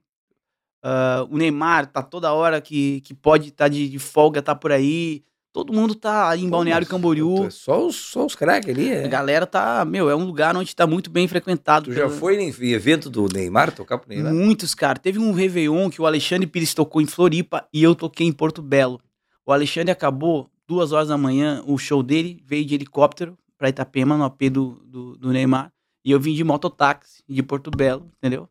[0.82, 4.72] Ah, o Neymar tá toda hora que, que pode estar de, de folga, tá por
[4.72, 5.22] aí.
[5.52, 7.44] Todo mundo tá aí em Balneário Pô, mas Camboriú.
[7.44, 9.08] é Só os, só os craques ali, A é.
[9.08, 11.90] galera tá, meu, é um lugar onde tá muito bem frequentado.
[11.90, 14.32] Tu já foi em evento do Neymar, tocar pro Neymar?
[14.32, 14.98] Muitos, cara.
[14.98, 18.62] Teve um Réveillon que o Alexandre Pires tocou em Floripa e eu toquei em Porto
[18.62, 18.98] Belo.
[19.44, 24.16] O Alexandre acabou duas horas da manhã, o show dele veio de helicóptero pra Itapema,
[24.16, 25.70] no AP do, do, do Neymar.
[26.02, 28.48] E eu vim de mototáxi de Porto Belo, entendeu?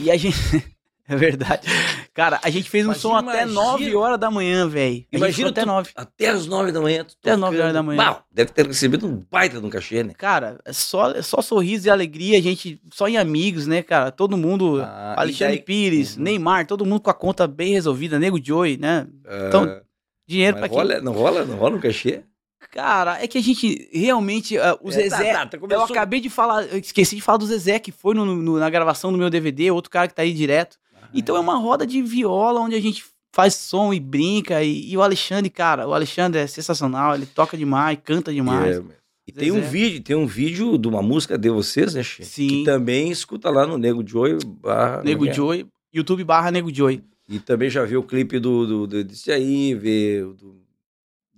[0.00, 0.36] E a gente.
[1.08, 1.66] é verdade.
[2.14, 5.04] Cara, a gente fez um som até imagina- 9 horas da manhã, velho.
[5.12, 5.90] Imagina até tu- 9.
[5.94, 7.00] Até as nove da manhã.
[7.02, 7.40] Até as tocando.
[7.40, 8.02] nove horas da manhã.
[8.02, 10.14] Uau, deve ter recebido um baita de um cachê, né?
[10.16, 14.10] Cara, é só, é só sorriso e alegria, a gente só em amigos, né, cara?
[14.10, 14.80] Todo mundo.
[14.82, 16.22] Ah, Alexandre daí- Pires, Uhum.
[16.22, 19.06] Neymar, todo mundo com a conta bem resolvida, Nego Joey, né?
[19.48, 19.82] Então, Ah,
[20.26, 20.78] Dinheiro pra quem?
[20.78, 22.22] rola, não rola, não rola um cachê?
[22.70, 24.56] Cara, é que a gente realmente.
[24.58, 25.32] ah, o É, Zezé.
[25.32, 27.92] tá, tá, tá, Eu começou- acabei de falar, eu esqueci de falar do Zezé, que
[27.92, 30.76] foi no- no- na gravação do meu DVD, outro cara que tá aí direto.
[31.14, 34.62] Então é uma roda de viola onde a gente faz som e brinca.
[34.62, 38.78] E, e o Alexandre, cara, o Alexandre é sensacional, ele toca demais, canta demais.
[38.78, 38.82] É,
[39.26, 39.68] e tem um Zezé.
[39.68, 42.24] vídeo, tem um vídeo de uma música de vocês, né, Che?
[42.24, 42.48] Sim.
[42.48, 44.38] Que também escuta lá no Nego Joy.
[44.60, 45.32] barra- Nego é é?
[45.32, 47.02] Joey, YouTube barra Nego Joey.
[47.28, 50.60] E também já viu o clipe do, do, do desse aí, vê o do,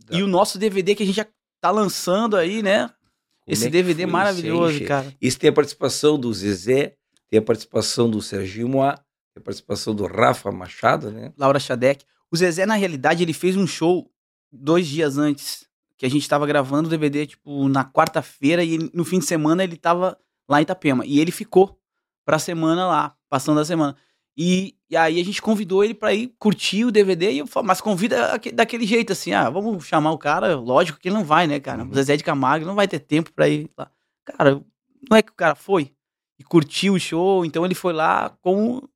[0.08, 1.26] da- E o nosso DVD que a gente já
[1.60, 2.88] tá lançando aí, né?
[2.88, 5.14] como Esse é DVD maravilhoso, aí, cara.
[5.22, 6.94] Isso tem a participação do Zezé,
[7.30, 8.98] tem a participação do Serginho Moá,
[9.36, 11.32] a participação do Rafa Machado, né?
[11.36, 12.04] Laura Shadek.
[12.30, 14.10] O Zezé, na realidade, ele fez um show
[14.50, 19.04] dois dias antes, que a gente tava gravando o DVD, tipo, na quarta-feira, e no
[19.04, 20.18] fim de semana ele tava
[20.48, 21.04] lá em Itapema.
[21.06, 21.78] E ele ficou
[22.24, 23.96] pra semana lá, passando a semana.
[24.36, 27.66] E, e aí a gente convidou ele pra ir curtir o DVD, e eu falo,
[27.66, 31.24] mas convida aque- daquele jeito, assim, ah, vamos chamar o cara, lógico que ele não
[31.24, 31.82] vai, né, cara?
[31.84, 31.90] Uhum.
[31.90, 33.90] O Zezé de Camargo não vai ter tempo pra ir lá.
[34.24, 34.62] Cara,
[35.10, 35.92] não é que o cara foi
[36.38, 38.86] e curtiu o show, então ele foi lá como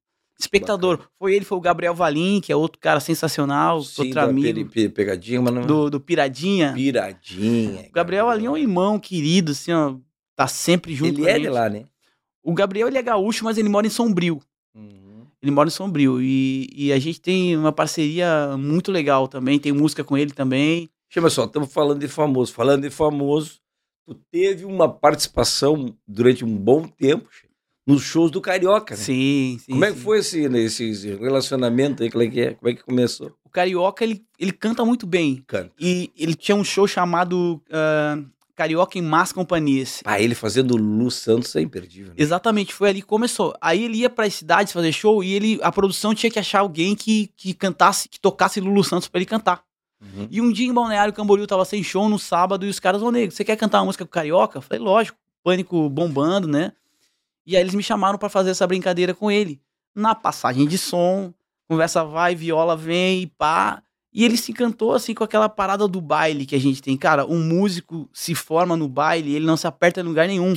[0.43, 1.01] espectador.
[1.19, 4.89] Foi ele, foi o Gabriel Valim, que é outro cara sensacional, Sim, outro amigo Pe-
[4.89, 5.63] Pe- pegadinha, mas não...
[5.67, 6.73] do, do Piradinha.
[6.75, 7.87] Piradinha.
[7.89, 9.95] O Gabriel Valim é um irmão querido, assim, ó,
[10.37, 11.53] tá sempre junto Ele com é de gente.
[11.53, 11.85] lá, né?
[12.43, 14.41] O Gabriel, ele é gaúcho, mas ele mora em Sombrio.
[14.75, 15.27] Uhum.
[15.43, 16.23] Ele mora em Sombrio.
[16.23, 19.59] E, e a gente tem uma parceria muito legal também.
[19.59, 20.89] Tem música com ele também.
[21.11, 22.53] Chama só, estamos falando de famoso.
[22.55, 23.59] Falando de famoso,
[24.07, 27.29] tu teve uma participação durante um bom tempo
[27.87, 29.01] nos shows do Carioca, né?
[29.01, 29.73] Sim, sim.
[29.73, 30.05] Como é que sim.
[30.05, 32.11] foi esse, esse relacionamento aí?
[32.11, 32.55] Como é que é?
[32.55, 33.33] Como é que começou?
[33.45, 35.43] O Carioca, ele, ele canta muito bem.
[35.47, 35.73] Canta.
[35.79, 38.23] E ele tinha um show chamado ah,
[38.61, 40.03] Carioca em Más Companhias.
[40.05, 42.09] Ah, ele fazendo Lu Santos é imperdível.
[42.09, 42.15] Né?
[42.19, 43.57] Exatamente, foi ali que começou.
[43.61, 46.95] Aí ele ia para cidades fazer show e ele, a produção tinha que achar alguém
[46.95, 49.65] que, que cantasse, que tocasse Lulu Santos para ele cantar.
[50.01, 50.29] Uhum.
[50.31, 53.11] E um dia em Balneário Camboriú tava sem show no sábado e os caras, ô
[53.11, 54.59] nego, você quer cantar uma música com Carioca?
[54.59, 56.73] Eu falei, lógico, pânico bombando, né?
[57.47, 59.61] E aí eles me chamaram para fazer essa brincadeira com ele.
[59.95, 61.33] Na passagem de som,
[61.69, 63.83] conversa vai, viola vem e pá.
[64.13, 66.97] E ele se encantou assim com aquela parada do baile que a gente tem.
[66.97, 70.55] Cara, um músico se forma no baile, ele não se aperta em lugar nenhum.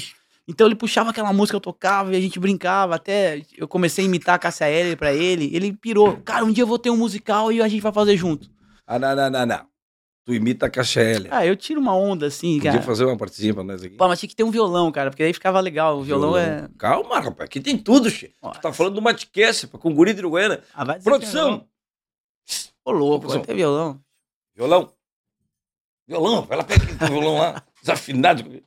[0.48, 2.96] Então ele puxava aquela música, eu tocava e a gente brincava.
[2.96, 5.50] Até eu comecei a imitar a Cássia Eller pra ele.
[5.56, 6.18] Ele pirou.
[6.18, 8.50] Cara, um dia eu vou ter um musical e a gente vai fazer junto.
[8.86, 9.73] Ah, não, não, não, não.
[10.26, 11.28] Tu imita a Caixa L.
[11.32, 12.84] Ah, eu tiro uma onda assim, Podia cara.
[12.84, 13.96] fazer uma partidinha pra nós aqui.
[13.98, 16.00] Pô, mas tinha que ter um violão, cara, porque aí ficava legal.
[16.00, 16.70] O violão, é.
[16.78, 17.48] Calma, rapaz.
[17.48, 18.34] Aqui tem tudo, che.
[18.42, 20.64] Tu tá falando do Matcast, com o guri de Uruguaiana.
[20.74, 21.52] Ah, vai dizer Produção!
[21.52, 21.68] não.
[22.86, 24.00] Ô, louco, vai ter violão.
[24.56, 24.92] Violão.
[26.08, 26.42] Violão.
[26.44, 27.64] Vai lá, pega aquele teu violão lá.
[27.82, 28.64] Desafinado.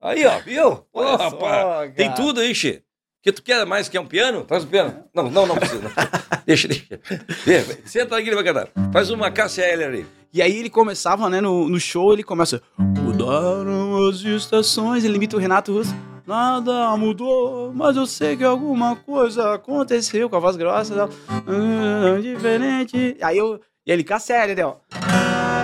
[0.00, 0.68] Aí, ó, viu?
[0.92, 1.94] Ô, Olha só, rapaz.
[1.94, 2.83] Tem tudo aí, che.
[3.24, 3.88] Que tu quer mais?
[3.88, 4.44] Quer um piano?
[4.44, 5.02] Traz um piano.
[5.14, 5.90] Não, não, não precisa.
[6.44, 7.00] deixa, deixa.
[7.46, 7.78] deixa.
[7.86, 8.68] Senta aí que ele vai cantar.
[8.92, 10.04] Faz uma Cássia aí.
[10.30, 12.60] E aí ele começava, né, no, no show, ele começa.
[12.78, 15.96] Mudaram as estações, ele imita o Renato Russo.
[16.26, 21.08] Nada mudou, mas eu sei que alguma coisa aconteceu com a voz grossa.
[21.28, 23.16] Ah, diferente.
[23.22, 23.58] Aí eu.
[23.86, 24.76] E ele com a série, né, ó.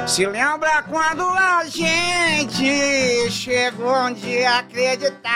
[0.07, 5.31] Se lembra quando a gente chegou de acreditar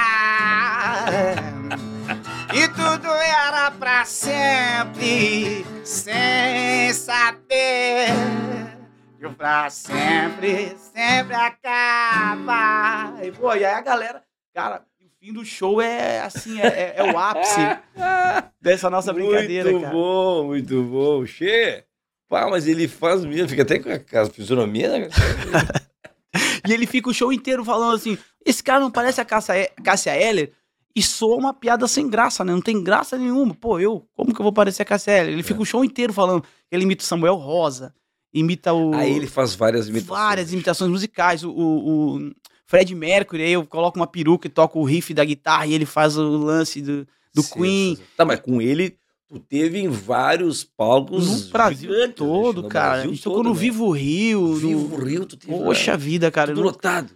[2.54, 8.06] que tudo era pra sempre, sem saber
[9.18, 13.14] que o pra sempre, sempre acaba.
[13.24, 14.22] E, pô, e aí a galera,
[14.54, 17.60] cara, o fim do show é assim, é, é- é o ápice
[18.60, 19.92] dessa nossa brincadeira, muito cara.
[19.92, 21.26] bom, muito bom.
[21.26, 21.84] Che.
[22.28, 25.08] Pá, mas ele faz mesmo, fica até com a, a fisionomia, né?
[26.66, 30.16] E ele fica o show inteiro falando assim: esse cara não parece a Cássia, Cássia
[30.16, 30.50] Eller?
[30.96, 32.52] E soa uma piada sem graça, né?
[32.52, 33.54] Não tem graça nenhuma.
[33.54, 35.32] Pô, eu, como que eu vou parecer a Cássia Eller?
[35.32, 36.44] Ele fica o show inteiro falando.
[36.70, 37.92] Ele imita o Samuel Rosa,
[38.32, 38.94] imita o.
[38.94, 40.18] Aí ele faz várias imitações.
[40.20, 41.42] várias imitações musicais.
[41.42, 42.30] O, o, o
[42.66, 45.84] Fred Mercury, aí eu coloco uma peruca e toco o riff da guitarra e ele
[45.86, 47.98] faz o lance do, do Queen.
[48.16, 48.96] Tá, mas com ele,
[49.28, 51.44] tu teve em vários palcos.
[51.44, 52.90] No Brasil gigantes, né, todo, no cara.
[52.92, 53.60] Brasil a gente tocou todo, no né?
[53.60, 54.40] Vivo Rio.
[54.42, 55.52] no- Vivo Rio, tu teve.
[55.52, 56.52] Poxa lá, vida, cara.
[56.52, 57.10] tudo não- lotado.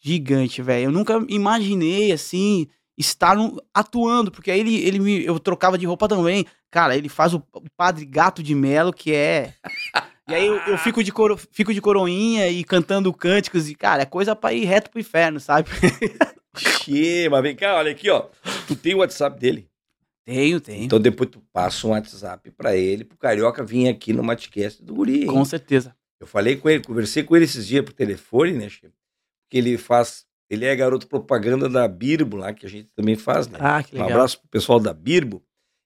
[0.00, 0.84] gigante, velho.
[0.88, 2.66] Eu nunca imaginei, assim,
[2.98, 3.36] estar
[3.72, 6.44] atuando, porque aí ele, ele me, eu trocava de roupa também.
[6.70, 9.54] Cara, ele faz o, o Padre Gato de Melo, que é...
[10.28, 14.02] E aí eu, eu fico, de coro, fico de coroinha e cantando cânticos, e, cara,
[14.02, 15.70] é coisa pra ir reto pro inferno, sabe?
[16.54, 18.26] Che, mas vem cá, olha aqui, ó.
[18.66, 19.70] Tu tem o WhatsApp dele.
[20.26, 20.84] tenho, tenho.
[20.84, 24.94] Então depois tu passa um WhatsApp pra ele, pro Carioca vir aqui no Matcast do
[24.94, 25.20] Guri.
[25.22, 25.26] hein?
[25.26, 25.96] Com certeza.
[26.20, 28.90] Eu falei com ele, conversei com ele esses dias por telefone, né, Che?
[29.48, 30.26] Que ele faz.
[30.50, 33.58] Ele é garoto propaganda da Birbo lá, que a gente também faz, né?
[33.60, 34.10] Ah, que Um legal.
[34.18, 35.42] abraço pro pessoal da Birbo.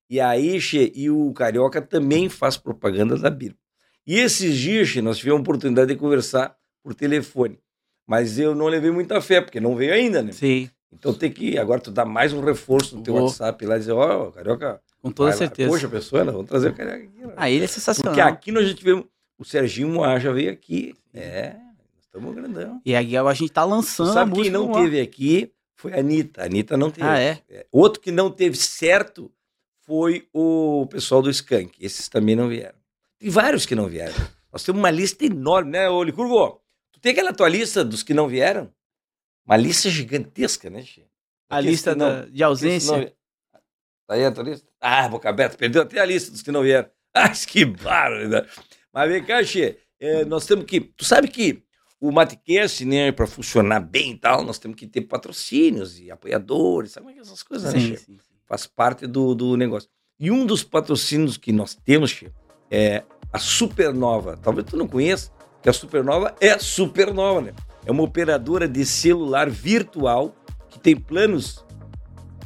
[0.08, 3.58] E aí, Che, e o Carioca também faz propaganda da Birbo.
[4.06, 7.58] E esses dias, Che, nós tivemos a oportunidade de conversar por telefone.
[8.06, 10.32] Mas eu não levei muita fé, porque não veio ainda, né?
[10.32, 11.56] Sim, Então tem que.
[11.56, 13.22] Agora tu dá mais um reforço no teu Vou.
[13.24, 14.80] WhatsApp lá e dizer, ó, Carioca.
[15.00, 15.38] com toda vai lá.
[15.38, 15.70] certeza.
[15.70, 17.18] Poxa, pessoa, vamos trazer o Carioca aqui.
[17.26, 17.32] né?
[17.36, 18.12] ah, ele é sensacional.
[18.14, 19.04] Porque aqui nós já tivemos.
[19.38, 20.94] O Serginho Moá já veio aqui.
[21.14, 21.56] É,
[22.12, 22.80] estamos grandão.
[22.84, 25.52] E aí agora a gente tá Tu lançando a sabe quem música não teve aqui
[25.76, 26.42] foi a Anitta.
[26.42, 27.06] A Anitta não teve.
[27.06, 27.42] Ah, é?
[27.72, 29.32] Outro que não teve certo
[29.84, 31.72] foi o pessoal do Skank.
[31.80, 32.78] Esses também não vieram.
[33.18, 34.14] Tem vários que não vieram.
[34.52, 36.60] Nós temos uma lista enorme, né, ô Licurgo?
[36.92, 38.72] Tu tem aquela tua lista dos que não vieram?
[39.46, 41.04] Uma lista gigantesca, né, Che?
[41.50, 42.96] A lista não- da- de ausência.
[42.96, 43.04] não-
[44.06, 44.68] Tá aí a tua lista?
[44.80, 45.56] Ah, boca aberta.
[45.56, 46.88] Perdeu até a lista dos que não vieram.
[47.14, 48.28] Ah, que bárbaro.
[48.28, 48.46] né?
[48.92, 49.76] Mas vem cá, Che.
[50.00, 50.80] é, nós temos que...
[50.80, 51.62] Tu sabe que
[52.08, 56.90] o Matcast, né, para funcionar bem e tal, nós temos que ter patrocínios e apoiadores,
[56.92, 57.96] sabe como é que é essas coisas, né, Sim, Che?
[57.96, 58.32] sim, sim.
[58.46, 59.88] Faz parte do, do negócio.
[60.18, 62.30] E um dos patrocínios que nós temos, Che,
[62.70, 64.36] é a Supernova.
[64.36, 65.30] Talvez tu não conheça,
[65.62, 67.52] que a Supernova é Supernova, né?
[67.86, 70.34] É uma operadora de celular virtual
[70.68, 71.64] que tem planos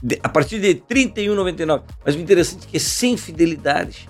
[0.03, 1.83] de- a partir de R$ 31,99.
[2.05, 4.09] Mas o interessante é que é sem fidelidade.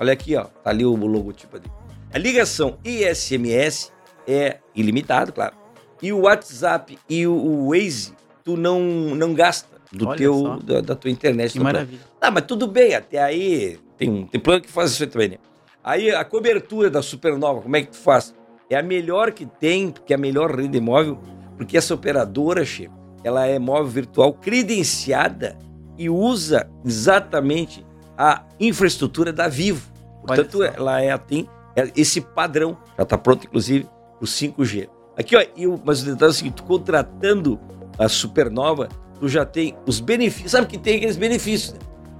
[0.00, 0.44] Olha aqui, ó.
[0.44, 1.66] Tá ali o logotipo ali.
[2.12, 3.92] A ligação e SMS
[4.26, 5.54] é ilimitado, claro.
[6.02, 8.12] E o WhatsApp e o, Waze,
[8.44, 9.76] tu não, não gasta.
[9.92, 11.52] do Olha teu, da, da tua internet.
[11.52, 11.72] Que plano.
[11.72, 12.00] maravilha.
[12.20, 15.38] Ah, mas tudo bem, até aí tem, tem plano que faz isso aí também, né?
[15.82, 18.34] Aí a cobertura da Supernova, como é que tu faz?
[18.68, 21.18] É a melhor que tem, porque é a melhor rede móvel,
[21.56, 22.90] porque essa operadora, che,
[23.22, 25.56] ela é móvel virtual credenciada
[25.96, 27.86] e usa exatamente
[28.18, 29.90] a infraestrutura da Vivo.
[30.26, 31.48] Portanto, ela é, tem
[31.94, 33.88] esse padrão, já está pronto, inclusive,
[34.20, 34.88] o 5G.
[35.16, 37.58] Aqui, ó, e o- mas o detalhe é o seguinte, contratando
[37.98, 41.78] a Supernova, tu já tem os benefícios, sabe que tem aqueles benefícios, né?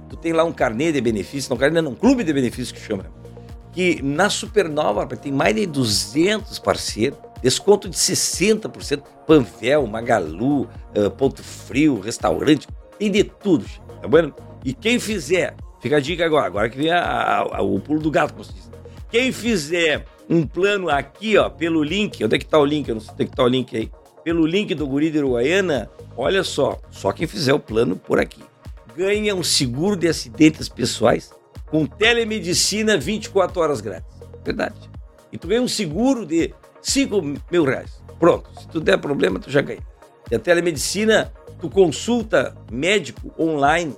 [0.09, 2.79] Tu tem lá um carnê de benefícios, não carnê não, um clube de benefícios que
[2.79, 3.09] chama, né?
[3.73, 11.43] que na Supernova tem mais de 200 parceiros, desconto de 60%, Panvel, Magalu, eh, Ponto
[11.43, 13.65] Frio, restaurante, tem de tudo,
[14.01, 14.31] tá bom?
[14.65, 17.99] E quem fizer, fica a dica agora, agora que vem a- a- a- o pulo
[17.99, 18.71] do gato, como se diz.
[19.11, 22.87] Quem fizer um plano aqui, ó, pelo link, onde é que tá o link?
[22.87, 23.91] Eu não sei onde é que tá o link aí.
[24.23, 28.43] Pelo link do Guri de Uruguaiana, olha só, só quem fizer o plano por aqui.
[28.95, 31.31] Ganha um seguro de acidentes pessoais
[31.67, 34.17] com telemedicina 24 horas grátis.
[34.43, 34.75] Verdade.
[35.31, 38.01] E tu ganha um seguro de 5 mil reais.
[38.19, 38.49] Pronto.
[38.59, 39.85] Se tu der problema, tu já ganha.
[40.29, 43.95] E a telemedicina, tu consulta médico online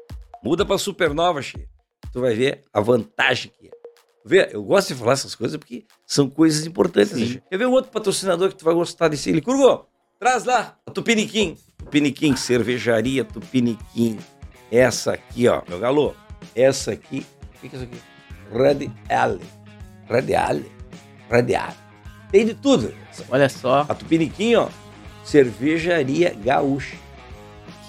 [0.44, 1.70] Muda pra Supernova, che.
[2.12, 3.72] Tu vai ver a vantagem que é.
[4.26, 7.36] Vê, eu gosto de falar essas coisas porque são coisas importantes.
[7.36, 7.42] Né?
[7.50, 9.32] Quer ver um outro patrocinador que tu vai gostar desse?
[9.32, 9.88] Licurgo,
[10.20, 11.58] traz lá a Tupiniquim.
[11.78, 14.18] Tupiniquim, cervejaria Tupiniquim.
[14.72, 16.16] Essa aqui, ó, meu galo.
[16.56, 17.26] Essa aqui,
[17.58, 17.98] o que que é isso aqui?
[18.52, 19.42] Red Ale.
[20.10, 20.72] Red Ale.
[21.30, 21.74] Red Ale.
[22.32, 22.94] Tem de tudo.
[23.30, 24.68] Olha só, A Tupiniquim, ó,
[25.24, 26.96] cervejaria gaúcha.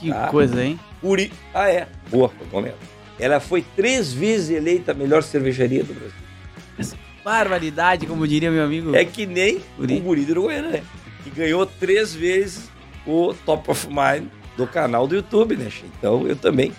[0.00, 0.28] que Tá.
[0.28, 0.78] coisa, hein?
[1.02, 1.32] Uri.
[1.52, 1.88] Ah, é.
[2.08, 2.30] Boa,
[2.62, 2.78] mesmo.
[3.18, 6.98] Ela foi três vezes eleita a melhor cervejaria do Brasil.
[7.24, 8.94] Barbaridade, como diria meu amigo.
[8.94, 9.98] É que nem Guri.
[9.98, 10.82] o Guri do Uruguaiana, né?
[11.28, 12.70] Que ganhou três vezes
[13.06, 15.70] o Top of Mind do canal do YouTube, né?
[15.98, 16.72] Então eu também,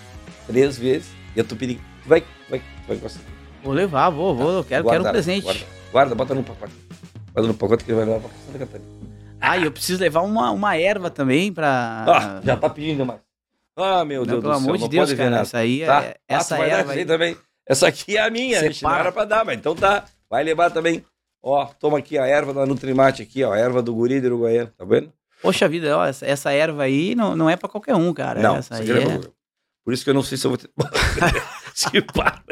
[0.48, 1.10] três vezes.
[1.36, 1.82] E a Tupiniquim.
[2.04, 3.22] Tu vai, vai, vai gostar.
[3.64, 4.52] Vou levar, vou, vou.
[4.52, 5.44] Eu quero, quero um Guarda, presente.
[5.44, 6.74] Guarda, guarda, bota no pacote.
[7.34, 8.90] Guarda no pacote que ele vai levar pra Santa Catarina.
[9.40, 12.06] Ah, e eu preciso levar uma, uma erva também pra.
[12.08, 13.20] Ah, já tá pedindo demais.
[13.78, 15.38] Ah, meu Deus pelo do céu, amor de não Deus, cara.
[15.40, 16.04] Essa aí Tá?
[16.04, 16.10] é.
[16.10, 17.06] Ah, Essa dar erva essa aí aí.
[17.06, 17.38] também.
[17.68, 18.74] Essa aqui é a minha, né?
[18.74, 18.94] Separa.
[18.96, 20.04] Não era pra dar, mas então tá.
[20.30, 21.04] Vai levar também.
[21.42, 23.54] Ó, toma aqui a erva da Nutrimate aqui, ó.
[23.54, 25.12] A erva do guri de Uruguaiana, tá vendo?
[25.42, 28.42] Poxa vida, ó, essa, essa erva aí não, não é pra qualquer um, cara.
[28.42, 29.04] não, essa aí é...
[29.04, 29.22] é
[29.84, 30.70] Por isso que eu não sei se eu vou ter...
[31.74, 32.44] Se para.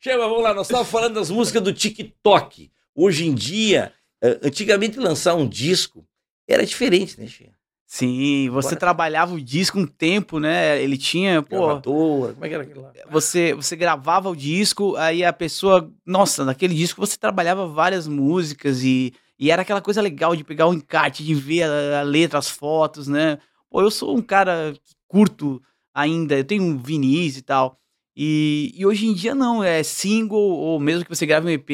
[0.00, 0.54] Chega, vamos lá.
[0.54, 2.70] Nós estávamos falando das músicas do TikTok.
[2.94, 6.06] Hoje em dia, eh, antigamente lançar um disco
[6.46, 7.50] era diferente, né, Che?
[7.90, 10.80] Sim, você Agora- trabalhava o disco um tempo, né?
[10.82, 12.92] Ele tinha, pô, Gravadora, como é que era aquilo lá?
[13.10, 18.82] você, você gravava o disco, aí a pessoa, nossa, naquele disco você trabalhava várias músicas
[18.84, 22.38] e, e era aquela coisa legal de pegar o encarte, de ver a, a letra,
[22.38, 23.38] as fotos, né?
[23.70, 25.62] Pô, eu sou um cara que curto
[25.94, 27.78] ainda, eu tenho um vinis e tal.
[28.14, 31.70] E, e hoje em dia não, é single, ou mesmo que você grave um EP,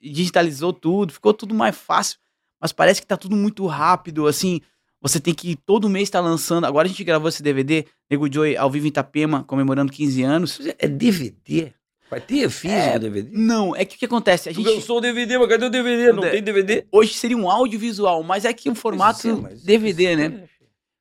[0.00, 2.18] digitalizou tudo, ficou tudo mais fácil,
[2.60, 4.60] mas parece que tá tudo muito rápido, assim,
[5.02, 6.64] você tem que todo mês estar lançando.
[6.64, 10.60] Agora a gente gravou esse DVD, Nego Joy ao vivo em Itapema, comemorando 15 anos.
[10.78, 11.72] É DVD?
[12.08, 13.30] Vai ter físico É, DVD?
[13.32, 14.48] Não, é que o que acontece?
[14.48, 16.12] A gente lançou o DVD, mas cadê o DVD?
[16.12, 16.84] Não De- tem DVD?
[16.92, 20.44] hoje seria um audiovisual, mas é que o formato é, mas- DVD, né?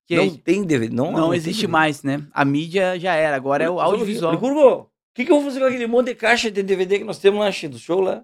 [0.07, 0.93] Que Não tem DVD.
[0.93, 1.71] Não, não, tem existe DVD.
[1.71, 2.25] mais, né?
[2.33, 4.37] A mídia já era, agora é o audiovisual.
[4.37, 7.03] Curvo, o que, que eu vou fazer com aquele monte de caixa de DVD que
[7.05, 8.23] nós temos lá, do show lá?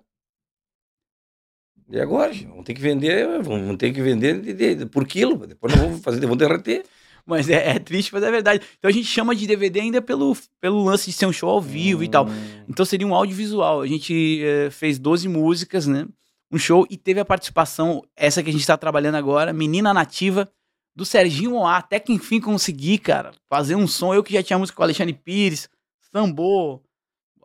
[1.89, 5.47] E agora, vamos ter que vender, vamos ter que vender de- de- de- por quilo,
[5.47, 6.83] depois nós vamos fazer, vamos derreter.
[7.25, 8.65] Mas é, é triste, mas é verdade.
[8.77, 11.61] Então a gente chama de DVD ainda pelo, pelo lance de ser um show ao
[11.61, 12.25] vivo e tal.
[12.25, 12.63] Hum.
[12.69, 13.81] Então seria um audiovisual.
[13.81, 16.05] A gente eh, fez 12 músicas, né?
[16.49, 20.49] Um show e teve a participação, essa que a gente tá trabalhando agora, Menina Nativa,
[20.95, 21.75] do Serginho Moá.
[21.77, 24.13] Até que enfim consegui, cara, fazer um som.
[24.13, 25.67] Eu que já tinha música com o Alexandre Pires,
[26.13, 26.81] Sambô,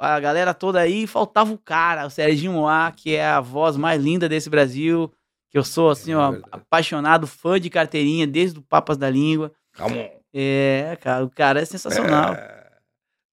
[0.03, 1.07] a galera toda aí.
[1.07, 5.13] Faltava o cara, o Serginho Moá, que é a voz mais linda desse Brasil.
[5.51, 9.53] Que eu sou, assim, É ó, apaixonado, fã de carteirinha, desde o Papas da Língua.
[9.73, 9.97] Calma.
[10.35, 12.33] É, cara, o cara é sensacional.
[12.33, 12.71] É,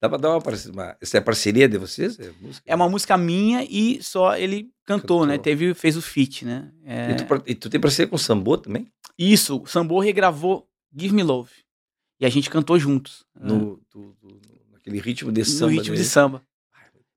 [0.01, 0.73] dá pra dar uma, parceria?
[0.73, 2.19] uma- Essa é parceria de vocês?
[2.19, 2.63] É, música?
[2.69, 5.25] É uma música minha e só ele cantou, Cantou.
[5.25, 5.37] né?
[5.37, 6.69] Teve, fez o feat, né?
[6.83, 8.85] É, E, tu, e tu tem parceria com o Sambô também?
[9.17, 11.51] Isso, o Sambô regravou Give Me Love.
[12.19, 13.23] E a gente cantou juntos.
[13.33, 13.47] né?
[13.47, 14.41] No, do- do-
[14.73, 15.71] naquele ritmo de no samba.
[15.71, 16.41] ritmo de samba.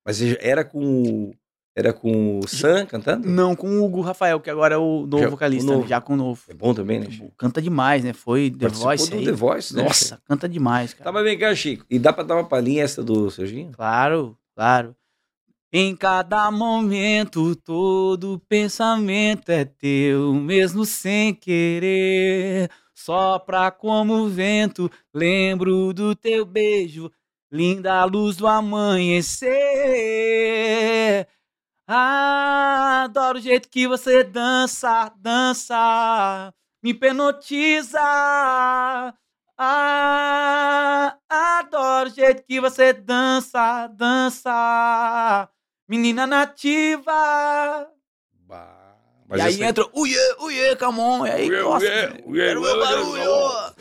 [0.05, 1.33] Mas era com
[1.75, 3.27] era com o Sam cantando?
[3.27, 5.83] Não, com o Hugo Rafael, que agora é o novo Já- vocalista, o novo.
[5.85, 5.89] né?
[5.89, 6.43] já com o novo.
[6.49, 7.33] É bom também, né, Chico?
[7.39, 8.13] Canta demais, né?
[8.13, 9.25] Foi The Participou Voice do aí.
[9.25, 11.05] The Voice, né, Nossa, canta demais, cara.
[11.05, 11.87] Tá, mas vem cá, Chico.
[11.89, 13.71] E dá pra dar uma palhinha essa do Serginho?
[13.73, 14.95] Claro, claro.
[15.73, 22.69] Em cada momento, todo pensamento é teu, mesmo sem querer.
[22.95, 27.11] Sopra como vento, lembro do teu beijo,
[27.53, 28.47] linda luz do
[30.33, 31.29] amanhecer.
[31.87, 38.01] Ah, adoro o jeito que você dança, dança, me hipnotiza.
[39.59, 45.49] Ah, adoro o jeito que você dança, dança,
[45.89, 47.87] menina nativa.
[48.47, 48.97] Bah,
[49.37, 51.27] e aí essa- entra, uiê, uiê, come on.
[51.27, 53.23] E aí, Uiê, nossa, uiê, velho, uiê, quero meu uiê, barulho.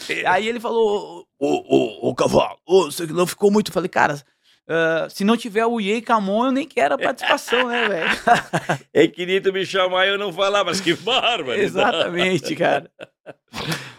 [0.10, 0.22] uiê.
[0.22, 3.72] E aí ele falou, ô, ô, ô, cavalo, ô, isso aqui não ficou muito.
[3.72, 4.22] Falei, cara,
[4.74, 8.10] ah, se não tiver o Uiê e Camon, eu nem quero a participação, né, velho?
[8.94, 11.52] É que nem tu me chamar e eu não falar, mas que bárbaro.
[11.60, 12.90] Exatamente, cara.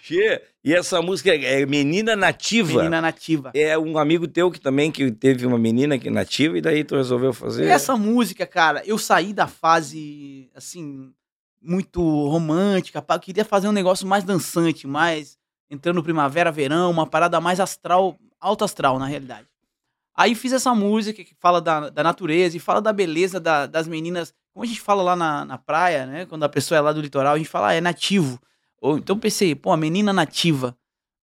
[0.00, 2.78] Che, e essa música é é Menina Nativa.
[2.78, 3.50] Menina nativa.
[3.54, 6.84] É um amigo teu que também que teve uma menina que é nativa e daí
[6.84, 7.64] tu resolveu fazer.
[7.66, 11.12] E essa música, cara, eu saí da fase, assim,
[11.60, 15.38] muito romântica, eu queria fazer um negócio mais dançante, mais
[15.72, 19.46] entrando primavera, verão, uma parada mais astral, alto astral, na realidade.
[20.14, 23.88] Aí fiz essa música que fala da, da natureza e fala da beleza da- das
[23.88, 26.92] meninas, como a gente fala lá na, na praia, né, quando a pessoa é lá
[26.92, 28.38] do litoral, a gente fala, ah, é nativo.
[28.80, 30.76] Ou, então pensei, pô, a menina nativa,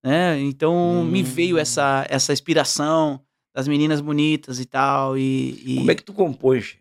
[0.04, 1.24] né, então me Hum.
[1.24, 3.22] veio essa, essa inspiração
[3.54, 5.74] das meninas bonitas e tal, e...
[5.74, 6.14] e- Como é que tu?
[6.62, 6.80] Che?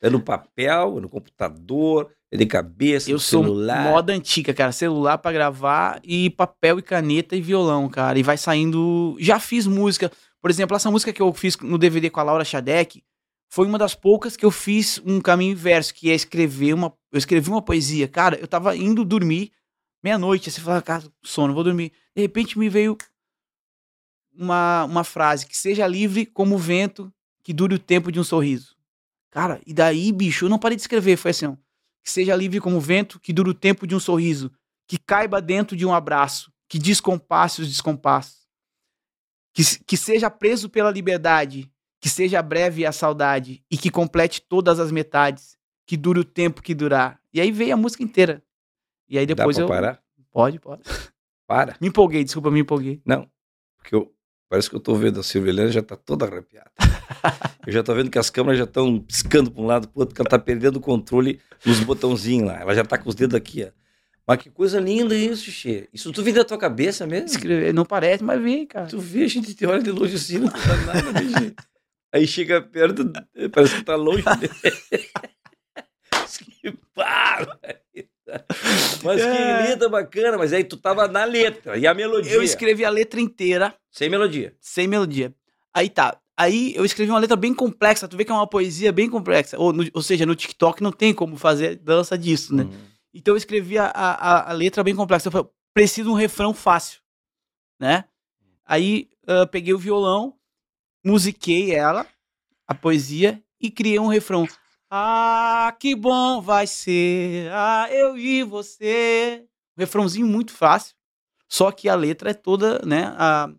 [0.00, 3.82] É no papel, é no computador, de cabeça, Eu no sou celular?
[3.84, 4.70] moda antiga, cara.
[4.70, 8.18] Celular pra gravar e papel e caneta e violão, cara.
[8.18, 9.16] E vai saindo.
[9.18, 10.10] Já fiz música.
[10.40, 13.02] Por exemplo, essa música que eu fiz no DVD com a Laura Xadec
[13.52, 16.94] foi uma das poucas que eu fiz um caminho inverso, que é escrever uma.
[17.10, 18.06] Eu escrevi uma poesia.
[18.06, 19.50] Cara, eu tava indo dormir
[20.02, 20.48] meia-noite.
[20.48, 21.92] Assim, falava, cara, sono, vou dormir.
[22.14, 22.96] De repente me veio
[24.32, 27.12] uma, uma frase: que seja livre como o vento
[27.42, 28.76] que dure o tempo de um sorriso.
[29.32, 31.16] Cara, e daí, bicho, eu não parei de escrever.
[31.16, 31.56] Foi assim, ó
[32.02, 34.52] que seja livre como o vento, que dure o tempo de um sorriso,
[34.86, 38.48] que caiba dentro de um abraço, que descompasse os descompassos,
[39.52, 41.70] que, que seja preso pela liberdade,
[42.00, 46.62] que seja breve a saudade e que complete todas as metades, que dure o tempo
[46.62, 47.20] que durar.
[47.32, 48.42] E aí veio a música inteira.
[49.08, 49.80] E aí depois Dá pra eu.
[49.80, 50.02] parar?
[50.30, 50.82] Pode, pode.
[51.46, 51.76] Para.
[51.80, 53.02] Me empolguei, desculpa, me empolguei.
[53.04, 53.28] Não,
[53.76, 54.14] porque eu,
[54.50, 56.70] parece que eu tô vendo a Silvia Helena já tá toda arrepiada.
[57.64, 60.12] eu já tô vendo que as câmeras já estão piscando para um lado pro outro,
[60.12, 62.60] porque ela tá perdendo o controle nos botãozinhos lá.
[62.60, 63.70] Ela já tá com os dedos aqui, ó.
[64.26, 65.88] Mas que coisa linda isso, Xê.
[65.92, 67.40] Isso tu vem da tua cabeça mesmo?
[67.72, 68.86] Não parece, mas vem, cara.
[68.86, 71.54] Tu vê, a gente te olha de longe assim, não tá nada, né?
[72.12, 73.10] Aí chega perto,
[73.52, 74.24] parece que tá longe
[76.60, 77.58] que barra!
[79.04, 79.64] Mas É.
[79.66, 80.38] que linda, bacana.
[80.38, 82.32] Mas aí tu tava na letra e a melodia.
[82.32, 84.54] Eu escrevi a letra inteira Sem melodia.
[84.60, 85.34] sem melodia.
[85.74, 86.16] Aí tá.
[86.36, 88.08] Aí eu escrevi uma letra bem complexa.
[88.08, 89.58] Tu vê que é uma poesia bem complexa.
[89.58, 92.62] Ou, no- ou seja, no TikTok não tem como fazer dança disso, né?
[92.64, 92.70] Hum.
[93.12, 95.28] Então eu escrevi a, a, a- letra bem complexa.
[95.28, 97.00] Eu falei, preciso de um refrão fácil,
[97.78, 98.04] né?
[98.64, 100.34] Aí ah, peguei o violão,
[101.04, 102.06] musiquei ela,
[102.66, 104.46] a poesia, e criei um refrão.
[104.90, 109.44] Ah, que bom vai ser, ah, eu e você.
[109.78, 110.94] Um refrãozinho muito fácil,
[111.48, 113.04] só que a letra é toda, né?
[113.16, 113.50] A,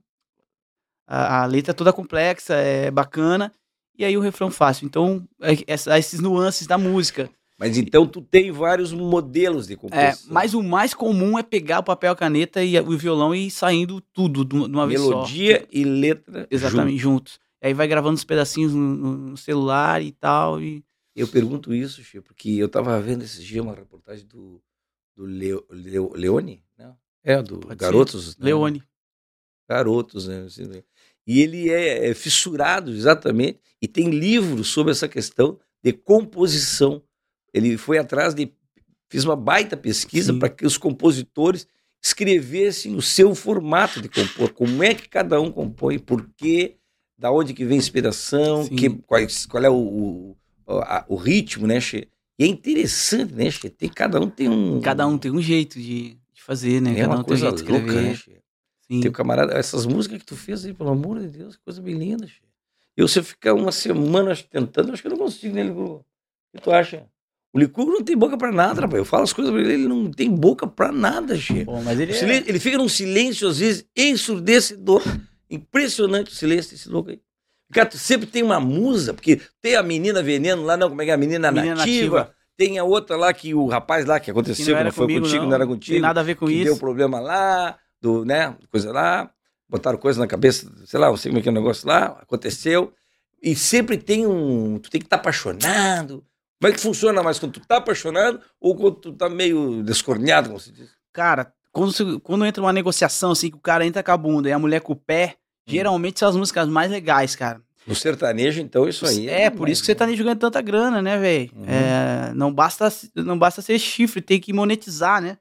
[1.07, 3.51] a, a letra é toda complexa, é bacana,
[3.97, 4.85] e aí o refrão fácil.
[4.85, 7.29] Então, é- essa- esses nuances da música.
[7.57, 10.33] Mas então tu tem vários modelos de É, composição.
[10.33, 13.51] mas o mais comum é pegar o papel, a caneta e o violão e ir
[13.51, 15.09] saindo tudo de uma vez só.
[15.09, 16.47] Melodia e letra.
[16.49, 17.39] Exatamente, juntos.
[17.61, 20.59] E aí vai gravando os pedacinhos no, no- no celular e tal.
[20.59, 20.83] E...
[21.15, 24.61] Eu pergunto isso, Chico, porque eu tava vendo esses dias uma reportagem do,
[25.15, 26.97] do Leo, Leo- Leone, não?
[27.23, 27.75] É, do Pode.
[27.75, 28.37] Garotos.
[28.37, 28.45] né?
[28.45, 28.81] Leone.
[29.69, 30.41] Garotos, né?
[30.45, 30.83] assim, né?
[31.25, 37.03] E ele é, é fissurado, exatamente, e tem livros sobre essa questão de composição.
[37.53, 38.51] Ele foi atrás de.
[39.09, 41.67] Fiz uma baita pesquisa para que os compositores
[42.01, 46.77] escrevessem o seu formato de compor, como é que cada um compõe, por quê,
[47.17, 48.75] da onde que vem a inspiração, Sim.
[48.75, 50.37] que, quais- qual é o, o,
[50.79, 52.07] a- o ritmo, né, Che?
[52.39, 53.69] E é interessante, né, Che?
[53.69, 54.79] Tem, cada um tem um.
[54.81, 56.91] Cada um tem um jeito de, de fazer, né?
[56.91, 58.41] é Cada uma um tem um coisa jeito de louca, né, Che?
[58.87, 58.99] Sim.
[59.01, 61.95] Teu camarada, essas músicas que tu fez aí, pelo amor de Deus, que coisa bem
[61.95, 62.41] linda, Che.
[62.97, 66.05] Eu, se eu ficar uma semana tentando, acho que eu não consigo, né, Licurgo?
[66.53, 67.05] O que tu acha?
[67.53, 68.97] O Licurgo não tem boca pra nada, rapaz.
[68.97, 71.63] Eu falo as coisas pra ele, ele não tem boca pra nada, Che.
[71.65, 72.37] Bom, mas ele O é...
[72.47, 75.01] Ele fica num silêncio, às vezes, ensurdecedor.
[75.49, 77.19] Impressionante o silêncio desse louco aí.
[77.71, 81.05] Cara, tu sempre tem uma musa, porque tem a menina veneno lá, não, como é
[81.05, 81.13] que é?
[81.13, 82.17] A menina, Menina nativa.
[82.19, 82.35] nativa.
[82.57, 85.05] Tem a outra lá que o rapaz lá que aconteceu, Que não que não foi
[85.07, 85.49] comigo, contigo, não.
[85.49, 85.99] não era Tem contigo.
[86.01, 86.65] nada a ver com que isso.
[86.65, 89.31] deu problema lá, do, né, coisa lá,
[89.67, 92.17] botaram coisa na cabeça, sei lá, não sei como é que é o negócio lá,
[92.21, 92.93] aconteceu.
[93.41, 96.23] E sempre tem um, tu tem que estar apaixonado.
[96.59, 100.49] Como é que funciona mais quando tu tá apaixonado ou quando tu tá meio descorneado,
[100.49, 100.89] como se diz?
[101.11, 104.51] Cara, quando, quando entra uma negociação assim, que o cara entra com a bunda e
[104.51, 105.37] a mulher com o pé.
[105.71, 107.61] Geralmente são as músicas mais legais, cara.
[107.87, 109.27] No sertanejo, então, isso aí.
[109.27, 111.49] É, por isso que você tá nem jogando tanta grana, né, velho?
[111.55, 111.65] Uhum.
[111.67, 115.37] É, não, basta, não basta ser chifre, tem que monetizar, né?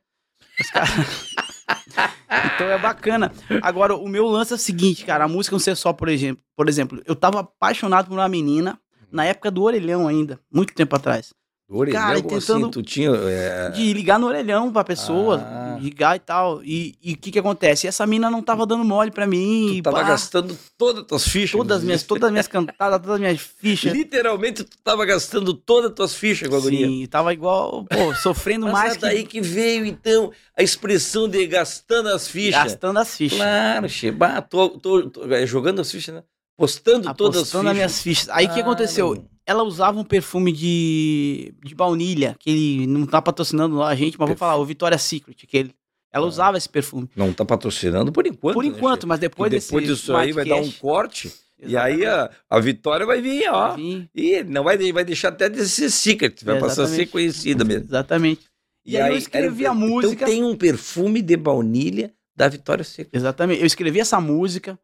[0.59, 0.91] Os caras-
[2.55, 3.33] então é bacana.
[3.62, 6.43] Agora, o meu lance é o seguinte, cara, a música não ser só, por exemplo,
[6.57, 8.78] por exemplo, eu tava apaixonado por uma menina
[9.12, 11.35] na época do orelhão ainda, muito tempo atrás.
[11.73, 13.11] Orelhão, Cara, como tentando- assim, tu tinha...
[13.11, 15.79] é, De ligar no orelhão pra pessoa, Ah.
[15.81, 16.61] ligar e tal.
[16.64, 17.87] E e o que que acontece?
[17.87, 19.75] Essa mina não tava dando mole pra mim.
[19.77, 21.53] Tu tava pá, gastando todas as tuas fichas.
[21.59, 23.93] todas as minhas, todas as minhas cantadas, todas as minhas fichas.
[23.93, 26.87] Literalmente, tu tava gastando todas as tuas fichas com a guria.
[26.89, 31.47] Sim, tava igual, pô, sofrendo Mas mais é daí que veio, então, a expressão de
[31.47, 32.64] gastando as fichas.
[32.64, 33.39] gastando as fichas.
[33.39, 36.23] Claro, Cheba, tô, tô, tô, é, jogando as fichas, né?
[36.59, 37.71] Postando todas as Apostando fichas.
[37.71, 38.29] as minhas fichas.
[38.31, 39.11] Aí o que Ah, aconteceu?
[39.12, 39.25] meu.
[39.51, 44.29] Ela usava um perfume de, de baunilha, que ele não tá patrocinando a gente, mas
[44.29, 45.75] vou falar, o Victoria's Secret, que ele,
[46.13, 46.29] ela Ah.
[46.29, 47.09] usava esse perfume.
[47.17, 48.55] Não tá patrocinando por enquanto.
[48.55, 49.07] Por né, enquanto, Che?
[49.09, 51.33] mas depois, Depois, depois desse disso aí vai dar um corte.
[51.63, 53.69] E aí a, a vitória vai vir, ó.
[53.71, 54.11] vai vir.
[54.15, 57.11] E não vai, vai deixar até de ser secret, vai passar a ser Exatamente.
[57.11, 57.87] conhecida mesmo.
[57.87, 58.43] Exatamente.
[58.87, 60.15] E, aí, eu escrevi era- a música.
[60.15, 63.11] Então tem um perfume de baunilha da Vitória Seca.
[63.13, 63.61] Exatamente.
[63.61, 64.79] Eu escrevi essa música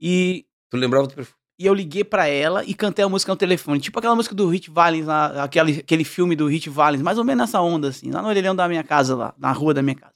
[0.00, 1.36] e, Tu lembrava do perfume?
[1.58, 3.80] E eu liguei pra ela e cantei a música no telefone.
[3.80, 7.24] Tipo aquela música do Hit Valens, lá, aquele, aquele filme do Hit Valens, mais ou
[7.24, 9.94] menos nessa onda, assim, lá no orelhão da minha casa, lá, na rua da minha
[9.96, 10.14] casa.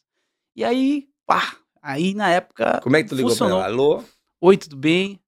[0.56, 2.80] E aí, pá, aí na época.
[2.82, 3.58] Como é que tu ligou Funcionou.
[3.58, 3.74] pra ela?
[3.74, 4.04] Alô?
[4.40, 5.20] Oi, tudo bem?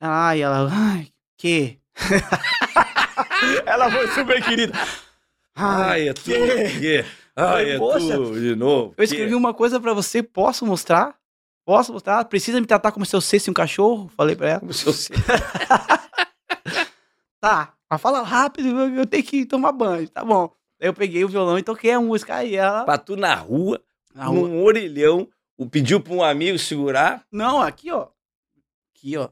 [0.00, 1.78] Ai, ela, ai, que?
[3.66, 4.72] ela foi super querida.
[5.54, 6.22] Ai, é tu.
[6.22, 7.04] quê?
[7.34, 8.94] Ai, é tu, de novo.
[8.96, 11.17] Eu escrevi uma coisa pra você, posso mostrar?
[11.68, 12.24] Posso mostrar?
[12.24, 14.10] Precisa me tratar como se eu fosse um cachorro?
[14.16, 14.60] Falei pra ela.
[14.60, 15.14] Como se eu sei.
[17.40, 20.50] Tá, mas fala rápido, eu eu tenho que tomar banho, tá bom.
[20.80, 22.36] Aí eu peguei o violão e toquei a música.
[22.36, 22.84] Aí ela.
[22.84, 23.80] Pra tu na rua,
[24.14, 24.48] Na rua.
[24.48, 27.22] num orelhão, o pediu pra um amigo segurar.
[27.30, 28.08] Não, aqui, ó.
[28.96, 29.28] Aqui, ó.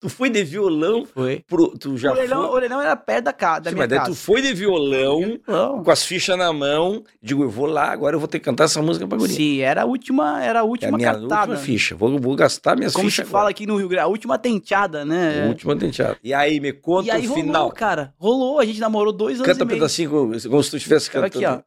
[0.00, 1.42] Tu foi de violão Foi.
[1.48, 1.76] pro.
[1.76, 2.54] Tu já o orelhão, o foi.
[2.54, 3.58] orelhão era perto da, ca...
[3.58, 4.10] da Sim, minha mas daí casa.
[4.12, 5.82] tu foi de violão, Não.
[5.82, 7.02] com as fichas na mão.
[7.20, 9.34] Digo, eu vou lá, agora eu vou ter que cantar essa música pra guria.
[9.34, 11.40] Sim, era a última, era a É a última minha cantada.
[11.52, 11.96] última ficha.
[11.96, 13.50] Vou, vou gastar minhas Como se fichas fala agora.
[13.50, 15.46] aqui no Rio Grande, a última tenteada, né?
[15.46, 16.16] O último tenteado.
[16.22, 17.72] E aí, me conta e aí o rolou, final.
[17.72, 18.14] cara.
[18.18, 21.26] Rolou, a gente namorou dois anos Canta um pedacinho como, como se tu estivesse cantando.
[21.26, 21.60] aqui, ó.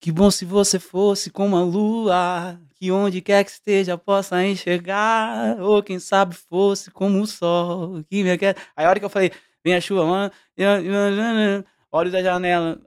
[0.00, 5.56] Que bom se você fosse como a lua, que onde quer que esteja possa enxergar,
[5.60, 8.56] ou quem sabe fosse como o sol, que me quer.
[8.76, 9.30] Aí a hora que eu falei,
[9.64, 10.30] vem a chuva, mano,
[11.90, 12.78] olho da janela,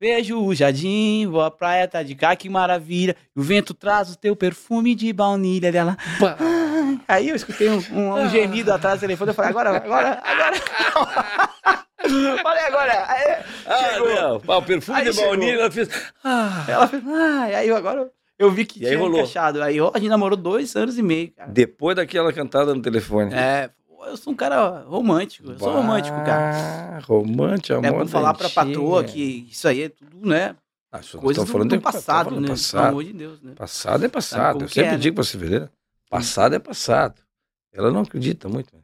[0.00, 4.16] vejo o jardim, vou à praia, tá de cá, que maravilha, o vento traz o
[4.18, 5.96] teu perfume de baunilha dela.
[6.18, 6.36] Pá.
[7.08, 10.56] Aí eu escutei um, um- um gemido atrás do telefone, eu falei, agora, agora, agora.
[12.42, 13.06] Falei, agora.
[13.10, 14.14] Aí, Ah, chegou.
[14.14, 14.36] não.
[14.58, 15.88] O perfume Aí de baunilha, ela fez...
[16.22, 16.64] Ah.
[16.68, 19.18] Ela fez, ah, e aí eu agora eu vi que E aí tinha rolou.
[19.20, 19.62] encaixado.
[19.62, 21.50] Aí a gente namorou dois anos e meio, cara.
[21.50, 23.32] Depois daquela cantada no telefone.
[23.34, 23.70] É,
[24.06, 26.98] eu sou um cara romântico, eu sou romântico, cara.
[27.00, 27.86] Romântico, amor.
[27.86, 30.54] É bom falar pra patroa que isso aí é tudo, né?
[30.92, 32.46] Ah, estamos do, falando do passado, falando né?
[32.46, 32.86] Pelo Passado.
[32.88, 33.52] amor de Deus, né?
[33.56, 34.64] passado é passado.
[34.64, 34.98] Eu sempre é, né?
[34.98, 35.72] digo pra Severina.
[36.08, 37.20] Passado é passado.
[37.72, 38.72] Ela não acredita muito.
[38.72, 38.80] Né?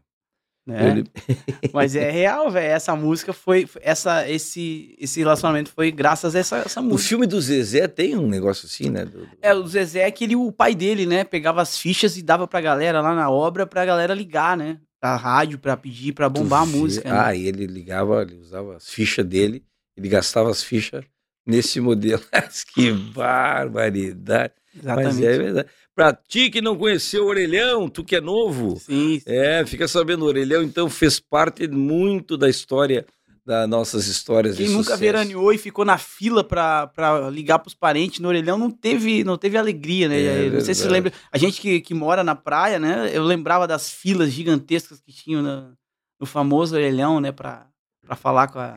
[0.69, 1.05] Ele-
[1.73, 2.71] Mas é real, velho.
[2.73, 3.69] Essa música foi.
[3.81, 7.09] Essa, esse, esse relacionamento foi graças a essa, essa O música.
[7.09, 9.05] filme do Zezé tem um negócio assim, né?
[9.05, 11.25] do- É, o Zezé é que ele, o pai dele, né?
[11.25, 14.79] Pegava as fichas e dava pra galera lá na obra pra galera ligar, né?
[15.01, 17.09] Pra rádio, pra pedir, pra bombar a música.
[17.11, 17.19] né?
[17.19, 19.65] Ah, e ele ligava, ele usava as fichas dele,
[19.97, 21.03] ele gastava as fichas
[21.47, 22.23] nesse modelo.
[22.31, 24.53] Mas que barbaridade.
[24.75, 25.27] Mas Exatamente.
[25.27, 25.69] é verdade.
[25.95, 29.23] Pra ti que não conheceu o Orelhão, tu que é novo, Sim, sim.
[29.27, 33.05] é, fica sabendo, o Orelhão então fez parte muito da história,
[33.45, 35.01] das nossas histórias Quem nunca sucesso.
[35.01, 39.37] veraneou e ficou na fila pra, pra ligar pros parentes no orelhão não teve, não
[39.37, 40.21] teve alegria, né?
[40.21, 40.93] É não sei se você verdade.
[40.93, 41.13] lembra.
[41.33, 43.11] A gente que, que mora na praia, né?
[43.13, 45.73] Eu lembrava das filas gigantescas que tinham na-
[46.21, 47.33] no famoso orelhão, né?
[47.33, 47.67] Pra,
[48.07, 48.75] pra falar com a,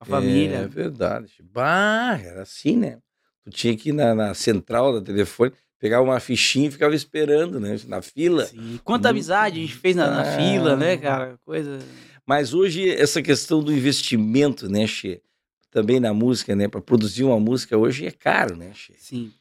[0.00, 0.68] a É família.
[0.68, 1.32] verdade.
[1.42, 2.98] Bah, era assim, né?
[3.44, 7.60] Tu tinha que ir na, na central da telefone, pegar uma fichinha e ficava esperando,
[7.60, 7.76] né?
[7.86, 8.46] Na fila.
[8.46, 8.80] Sim.
[8.84, 10.36] Quanta amizade a gente fez na, na Ah.
[10.36, 11.38] fila, né, cara?
[11.44, 11.78] Coisa.
[12.26, 15.22] Mas hoje, essa questão do investimento, né, Che?
[15.70, 16.66] Também na música, né?
[16.68, 18.94] Para produzir uma música hoje é caro, né, Che?
[18.98, 19.32] Sim.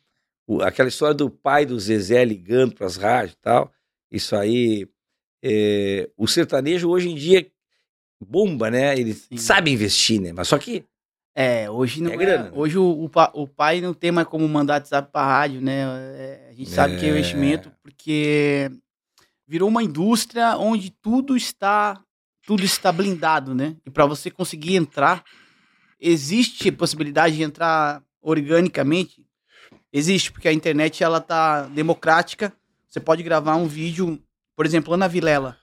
[0.48, 3.72] O- aquela história do pai do Zezé ligando para as rádios e tal,
[4.12, 4.88] isso aí
[5.44, 7.48] é, o sertanejo hoje em dia
[8.20, 8.98] bomba, né?
[8.98, 9.38] Ele Sim.
[9.38, 10.32] sabe investir, né?
[10.34, 10.84] Mas só que
[11.38, 12.18] É, hoje não É é.
[12.18, 12.52] grana?
[12.56, 15.82] Hoje o, o, pa- o pai não tem mais como mandar WhatsApp pra rádio, né?
[16.16, 17.12] É, a gente sabe que é É.
[17.12, 18.72] investimento, porque
[19.46, 22.02] virou uma indústria onde tudo está
[22.48, 23.76] tudo está blindado, né?
[23.86, 25.24] E para você conseguir entrar,
[26.00, 29.26] existe possibilidade de entrar organicamente?
[29.92, 32.54] Existe, porque a internet ela tá democrática.
[32.88, 34.22] Você pode gravar um vídeo,
[34.56, 35.58] por exemplo, Ana Vilela,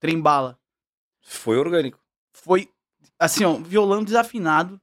[0.00, 0.58] Trembala
[1.22, 1.98] foi orgânico.
[2.32, 2.68] foi
[3.18, 4.80] assim, ó, violão desafinado,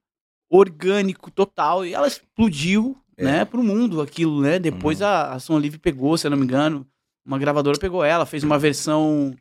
[0.50, 3.24] orgânico total, e ela explodiu, É.
[3.24, 4.58] né, pro mundo aquilo, né?
[4.60, 5.08] Depois Uhum.
[5.08, 6.86] a, a Som Livre pegou, se eu não me engano,
[7.26, 9.34] uma gravadora pegou ela, fez uma versão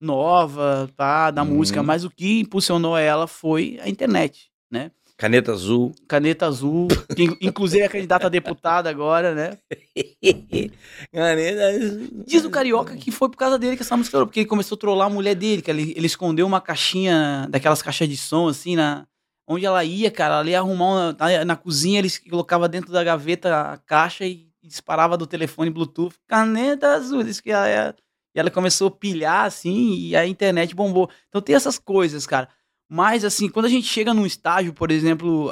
[0.00, 1.50] nova, tá, da Uhum.
[1.50, 4.90] música, mas o que impulsionou ela foi a internet, né?
[5.22, 5.94] Caneta azul.
[6.08, 9.56] Caneta Azul, que in- inclusive é candidata a deputada agora, né?
[11.12, 12.08] Caneta azul.
[12.26, 14.74] Diz o Carioca que foi por causa dele que essa música estourou, porque ele começou
[14.74, 18.48] a trollar a mulher dele, que ele, ele escondeu uma caixinha, daquelas caixas de som,
[18.48, 19.06] assim, na,
[19.46, 23.04] onde ela ia, cara, ela ia arrumar uma, na, na cozinha, ele colocava dentro da
[23.04, 27.94] gaveta a caixa e disparava do telefone Bluetooth, caneta azul, disse que ela ia-
[28.34, 31.08] e ela começou a pilhar, assim, e a internet bombou.
[31.28, 32.48] Então tem essas coisas, cara.
[32.94, 35.50] Mas, assim, quando a gente chega num estágio, por exemplo,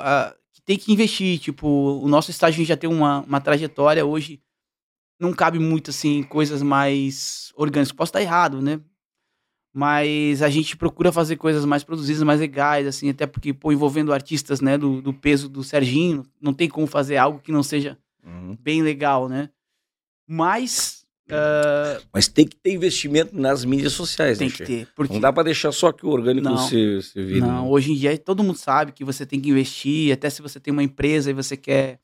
[0.53, 4.05] que tem que investir, tipo, o nosso estágio a gente já tem uma, uma trajetória
[4.05, 4.43] hoje,
[5.19, 7.93] não cabe muito, assim, coisas mais orgânicas.
[7.93, 8.79] Posso estar errado, né?
[9.73, 14.13] Mas a gente procura fazer coisas mais produzidas, mais legais, assim, até porque, pô, envolvendo
[14.13, 17.97] artistas, né, do, do peso do Serginho, não tem como fazer algo que não seja
[18.23, 18.55] Uhum.
[18.61, 19.49] bem legal, né?
[20.29, 21.00] Mas
[21.33, 24.89] ah, Mas tem que ter investimento nas mídias sociais, tem né, que ter.
[24.95, 26.57] Porque, Não dá pra deixar só que o orgânico Não.
[26.57, 27.41] se, se vire.
[27.41, 30.59] Não, hoje em dia todo mundo sabe que você tem que investir, até se você
[30.61, 32.01] tem uma empresa e você quer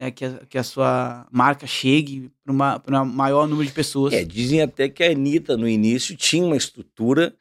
[0.00, 4.14] né, que, a, que a sua marca chegue para um maior número de pessoas.
[4.14, 7.34] É, dizem até que a Anitta, no início, tinha uma estrutura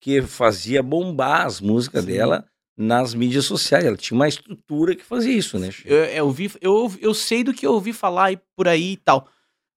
[0.00, 2.12] que fazia bombar as músicas Sim.
[2.12, 3.84] dela nas mídias sociais.
[3.84, 5.70] Ela tinha uma estrutura que fazia isso, né?
[5.84, 8.96] Eu, eu, ouvi, eu, eu sei do que eu ouvi falar aí por aí e
[8.96, 9.28] tal.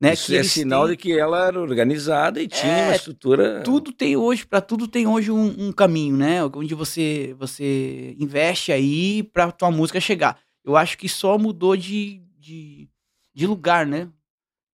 [0.01, 2.95] Né, Isso que é sinal têm- de que ela era organizada e tinha É, uma
[2.97, 3.63] estrutura.
[3.63, 6.45] tudo tem hoje, para tudo tem hoje um, um caminho, né?
[6.45, 10.39] Onde você você investe aí para tua música chegar.
[10.63, 12.89] Eu acho que só mudou de, de,
[13.35, 14.09] de lugar, né?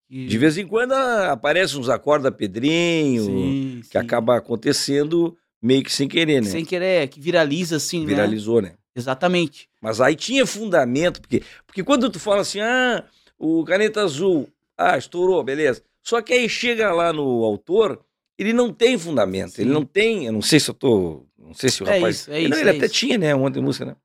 [0.09, 3.97] E- De vez em quando ah, aparecem uns acorda Pedrinho, Sim, que sim.
[3.97, 6.49] acaba acontecendo meio que sem querer, né?
[6.49, 8.07] sem querer, que viraliza assim, né?
[8.07, 8.73] Viralizou, né?
[8.93, 9.69] Exatamente.
[9.81, 13.05] Mas aí tinha fundamento, porque, porque quando tu fala assim, ah,
[13.39, 14.49] o caneta azul,
[14.91, 15.81] ah, estourou, beleza.
[16.01, 17.99] Só que aí chega lá no autor,
[18.37, 19.73] ele não tem fundamento, ele Sim.
[19.73, 22.15] não tem, eu não sei se eu tô, não sei se o É rapaz...
[22.21, 22.95] isso, é Não, isso, ele é até isso.
[22.95, 23.95] tinha, né, um monte de música, né?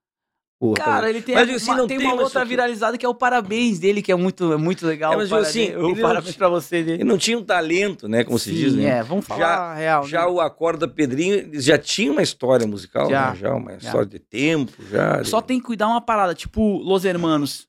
[0.60, 3.06] Rapaz- Cara, ele tem, Mas, uma, assim, não tem tem uma uma outra viralizada que
[3.06, 5.12] é o parabéns dele, que é muito, é muito legal.
[5.12, 7.04] É, mas, eu, assim, parabéns, ele não parabéns pra você ele dele.
[7.04, 8.84] não tinha um talento, né, como se Sim, diz, né?
[8.98, 10.04] É, vamos falar a real.
[10.08, 10.26] Já né?
[10.26, 13.36] o Acorda Pedrinho já tinha uma história musical, Já, né?
[13.36, 13.86] já uma já.
[13.88, 15.22] história de tempo, já.
[15.22, 17.68] Só tem que cuidar uma parada, tipo Los Hermanos.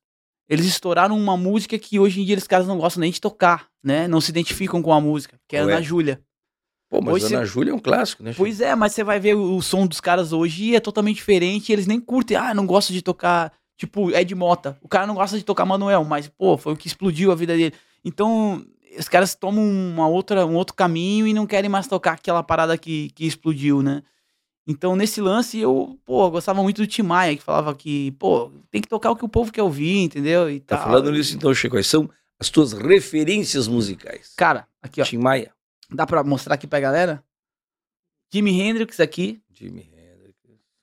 [0.50, 3.68] Eles estouraram uma música que hoje em dia eles caras não gostam nem de tocar,
[3.84, 4.08] né?
[4.08, 5.74] Não se identificam com a música, que é Qual é?
[5.74, 6.20] Ana Júlia.
[6.90, 8.34] Pô, mas Hoje Ana Júlia é um clássico, né?
[8.36, 11.18] Pois é, mas você vai ver o, o som dos caras hoje e é totalmente
[11.18, 12.36] diferente, eles nem curtem.
[12.36, 14.76] Ah, não gosto de tocar, tipo, Ed Mota.
[14.82, 17.56] O cara não gosta de tocar Manuel, mas pô, foi o que explodiu a vida
[17.56, 17.76] dele.
[18.04, 18.66] Então,
[18.98, 22.76] os caras tomam uma outra, um outro caminho e não querem mais tocar aquela parada
[22.76, 24.02] que, que explodiu, né?
[24.72, 28.80] Então, nesse lance, eu, pô, gostava muito do Tim Maia, que falava que, pô, tem
[28.80, 30.48] que tocar o que o povo quer ouvir, entendeu?
[30.48, 30.86] E Tá tal.
[30.86, 32.08] falando nisso então, Chico, quais são
[32.40, 34.32] as tuas referências musicais?
[34.38, 35.06] Cara, aqui, ó.
[35.06, 35.52] Tim Maia.
[35.92, 37.24] Dá pra mostrar aqui pra galera?
[38.32, 40.36] Jimi Hendrix aqui, Jimi Hendrix,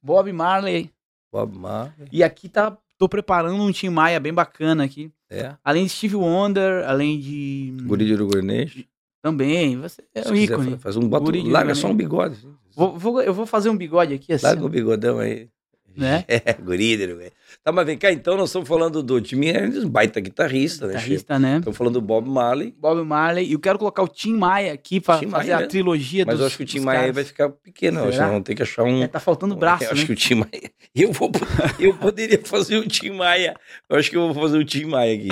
[0.03, 0.91] Bob Marley.
[1.33, 2.09] Bob Marley.
[2.11, 5.13] E aqui tá, tô preparando um Tim Maia bem bacana aqui.
[5.31, 5.55] É.
[5.63, 7.73] Além de Steve Wonder, além de...
[7.83, 8.85] Guri de Uruguaianês.
[9.23, 10.77] Também, você é Se um quiser, ícone.
[10.79, 12.35] Faz um bota, larga só um bigode.
[12.35, 12.53] assim.
[12.77, 14.45] Vou, vou- eu vou fazer um bigode aqui assim.
[14.47, 15.49] Larga o bigodão aí.
[15.97, 16.25] Né?
[16.29, 17.33] É, guri de Uruguaianês.
[17.65, 20.93] Tá, mas vem cá, então nós estamos falando do Jimi Hendrix, um baita guitarrista, né?
[20.93, 21.57] Guitarrista, né?
[21.57, 23.49] Estamos falando do Bob Marley, Bob Marley.
[23.49, 25.67] E eu quero colocar o Tim Maia aqui pra Tim fazer Maia, a né?
[25.67, 27.15] trilogia mas dos eu acho que o Tim Maia caras.
[27.15, 28.01] vai ficar pequeno.
[28.01, 28.29] Eu acho Será?
[28.29, 29.03] vamos ter que achar um...
[29.03, 30.07] É, tá faltando braço, eu acho né?
[30.07, 30.71] que o Tim Maia...
[30.95, 31.31] Eu, vou,
[31.79, 33.55] eu poderia fazer o Tim Maia.
[33.89, 35.29] Eu acho que eu vou fazer o Tim Maia aqui.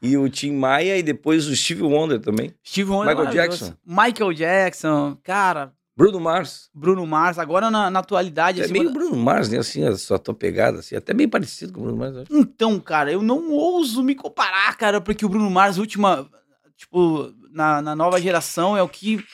[0.00, 2.54] E o Tim Maia e depois o Steve Wonder também.
[2.64, 3.14] Steve Wonder.
[3.16, 3.34] Michael.
[3.34, 3.74] Jackson.
[3.86, 5.18] Michael Jackson.
[5.22, 6.70] Cara, Bruno Mars.
[6.72, 7.40] Bruno Mars.
[7.40, 8.60] Agora na, na atualidade...
[8.60, 9.58] É assim, meio Bruno Mars, né?
[9.58, 10.94] Assim, a sua tua pegada, assim.
[10.94, 12.16] Até bem parecido com o Bruno Mars.
[12.18, 12.32] acho.
[12.32, 16.30] Então, cara, eu não ouso me comparar, cara, porque o Bruno Mars, última,
[16.76, 19.24] tipo, na, na nova geração, é o que.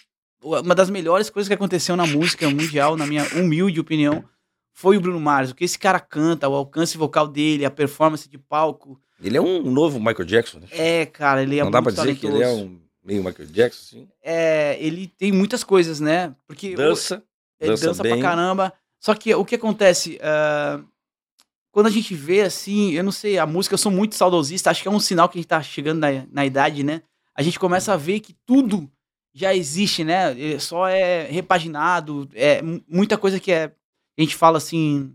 [0.43, 4.25] Uma das melhores coisas que aconteceu na música mundial, na minha humilde opinião,
[4.73, 5.51] foi o Bruno Mars.
[5.51, 8.99] O que esse cara canta, o alcance vocal dele, a performance de palco.
[9.23, 10.67] Ele é um novo Michael Jackson, né?
[10.71, 12.65] É, cara, ele é Não dá pra dizer que ele é talentoso.
[12.65, 14.09] um Meio Michael Jackson, assim.
[14.23, 16.35] É, ele tem muitas coisas, né?
[16.47, 17.23] Porque Dança.
[17.61, 18.13] ele dança dança, bem.
[18.15, 18.73] pra caramba.
[18.99, 20.19] Só que o que acontece?
[20.23, 20.83] ah,
[21.71, 24.81] quando a gente vê assim, eu não sei, a música, eu sou muito saudosista, acho
[24.81, 27.03] que é um sinal que a gente tá chegando na, na idade, né?
[27.35, 28.89] A gente começa a ver que tudo
[29.35, 30.53] já existe, né?
[30.55, 33.73] É, Só é repaginado, é mu- muita coisa que é.
[34.17, 35.15] A gente fala assim.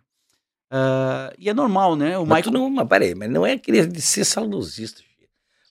[0.70, 2.18] ah, e é normal, né?
[2.20, 2.62] O Mas Michael.
[2.64, 5.02] não, mas peraí, mas não é querer de ser saudosista.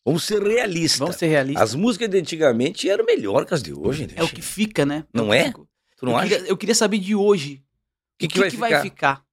[0.08, 0.98] Vamos ser realistas.
[0.98, 1.62] Vamos ser realistas.
[1.62, 4.14] As músicas de antigamente eram melhor que as de hoje, né?
[4.16, 5.04] É o que fica, né?
[5.12, 5.52] Não que é?
[5.52, 6.28] Tu não eu, acha?
[6.30, 7.62] queria, eu queria saber de hoje.
[8.14, 8.82] O que, o que, vai, ficar?
[8.82, 9.24] ficar?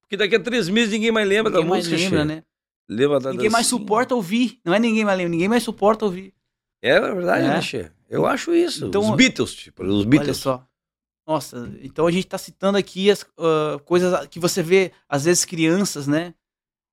[0.00, 2.02] Porque daqui a três meses ninguém mais lembra Ninguém da mais música.
[2.02, 2.34] lembra, Chico.
[2.34, 2.44] né?
[2.88, 4.58] Lembra da Ninguém mais suporta ouvir.
[4.64, 6.34] Não é ninguém mais lembra, ninguém mais suporta ouvir.
[6.82, 7.48] É verdade, É.
[7.48, 7.90] né, Che?
[8.10, 8.86] Eu acho isso.
[8.86, 10.36] Então, os Beatles, tipo, os Olha Beatles.
[10.36, 10.66] só.
[11.26, 15.44] Nossa, então a gente tá citando aqui as ah, coisas que você vê, às vezes,
[15.44, 16.34] crianças, né?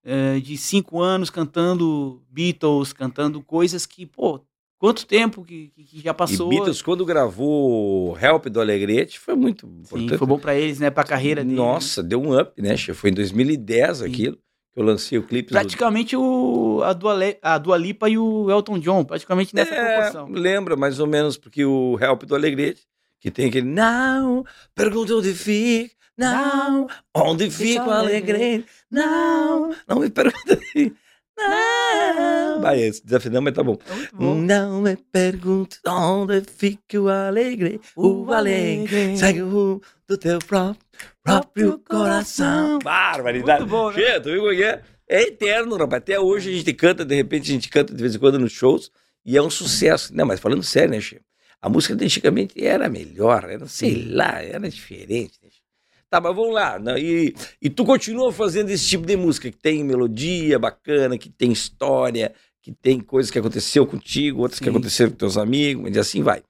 [0.04, 4.42] Eh, de cinco anos cantando Beatles, cantando coisas que, pô,
[4.78, 6.50] quanto tempo que, que- já E passou.
[6.50, 10.18] Beatles, quando gravou Help do Alegrete, foi muito Sim, importante.
[10.18, 10.90] foi bom pra eles, né?
[10.90, 11.56] Pra carreira dele.
[11.56, 12.76] Nossa, deu um up, né?
[12.78, 14.06] Foi em 2010 Sim.
[14.06, 14.38] aquilo
[14.74, 15.50] que eu lancei o clipe.
[15.50, 19.74] do- Praticamente o, a, Dua, Le- a Dua Lipa e o Elton John, praticamente nessa
[19.76, 20.30] É, proporção.
[20.32, 22.82] lembra mais ou menos, porque o Help do Alegrete,
[23.20, 24.44] que tem aquele não,
[24.74, 30.60] pergunta onde fica, não, onde fica o Alegrete, não, não me pergunta,
[31.38, 32.62] não.
[32.62, 33.78] Vai, esse desafinamos, mas tá bom.
[34.14, 34.36] Bom.
[34.36, 40.78] Não me pergunte onde fica o alegre, o alegre, segue o do teu próprio,
[41.24, 42.78] próprio coração.
[42.80, 43.62] Barbaridade.
[43.62, 43.96] Muito bom, né?
[43.96, 44.82] Che, tu viu como é é?
[45.08, 46.02] É eterno, rapaz.
[46.04, 48.52] Até hoje a gente canta, de repente a gente canta de vez em quando nos
[48.52, 48.92] shows
[49.26, 50.16] e é um sucesso.
[50.16, 51.20] Não, mas falando sério, né, Che?
[51.62, 55.40] A música antigamente era melhor, era, sei lá, era diferente.
[56.12, 56.78] Tá, mas vamos lá.
[56.78, 57.00] né?
[57.00, 61.54] E, e tu continua fazendo esse tipo de música que tem melodia bacana, que tem
[61.54, 64.72] história, que tem coisas que aconteceu contigo, outras que Sim.
[64.72, 66.44] aconteceram com teus amigos, e assim vai.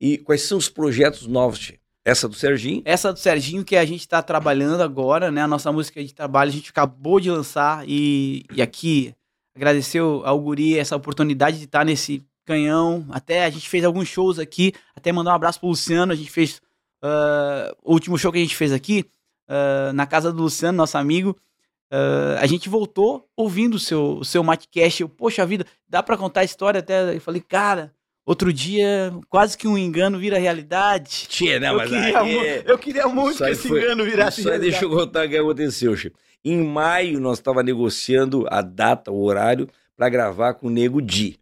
[0.00, 1.80] E quais são os projetos novos, Che?
[2.04, 2.80] Essa do Serginho?
[2.84, 5.42] Essa do Serginho que a gente tá trabalhando agora, né?
[5.42, 9.12] A nossa música de trabalho, a gente acabou de lançar e, e aqui
[9.52, 13.04] agradecer ao Guri essa oportunidade de estar nesse canhão.
[13.10, 16.30] Até a gente fez alguns shows aqui, até mandar um abraço pro Luciano, a gente
[16.30, 16.62] fez
[17.02, 19.04] ah, o último show que a gente fez aqui,
[19.48, 21.36] ah, na casa do Luciano, nosso amigo.
[21.90, 25.00] ah, a gente voltou ouvindo o seu, o seu Matcast.
[25.02, 27.14] Eu, poxa vida, dá pra contar a história até.
[27.14, 27.92] Eu falei, cara,
[28.26, 31.26] outro dia quase que um engano vira realidade.
[31.28, 34.50] Tchê, não, eu, queria mu- eu queria muito que aí esse foi- engano virasse Isso
[34.50, 36.18] aí deixa eu contar o que aconteceu, Chico.
[36.44, 41.36] Em maio, nós estávamos negociando a data, o horário, para gravar com o Nego Di.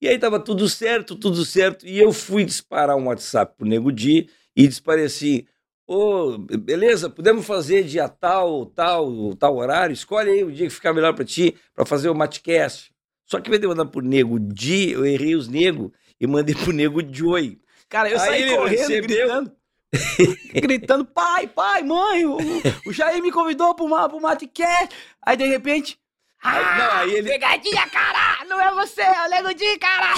[0.00, 1.86] E aí tava tudo certo, tudo certo.
[1.86, 4.30] E eu fui disparar um WhatsApp pro Nego Di
[4.64, 5.44] e disparei assim:
[5.86, 9.92] Ô, beleza, podemos fazer dia tal, tal, tal horário?
[9.92, 12.92] Escolhe aí o dia que ficar melhor para ti, para fazer o Matcast.
[13.26, 16.26] Só que em vez de eu mandar pro Nego Di, eu errei os nego e
[16.26, 17.58] mandei pro Nego Joy.
[17.88, 19.02] Cara, eu Aí saí correndo, recebeu.
[19.02, 19.52] gritando.
[20.54, 22.38] gritando, pai, pai, mãe, o,
[22.86, 24.94] o Jair me convidou pro, pro Matcast.
[25.22, 25.98] Aí, de repente...
[26.42, 28.44] Aí- não, aí ele- Pegadinha, cara!
[28.46, 30.14] Não é você, é o Lego Di, cara!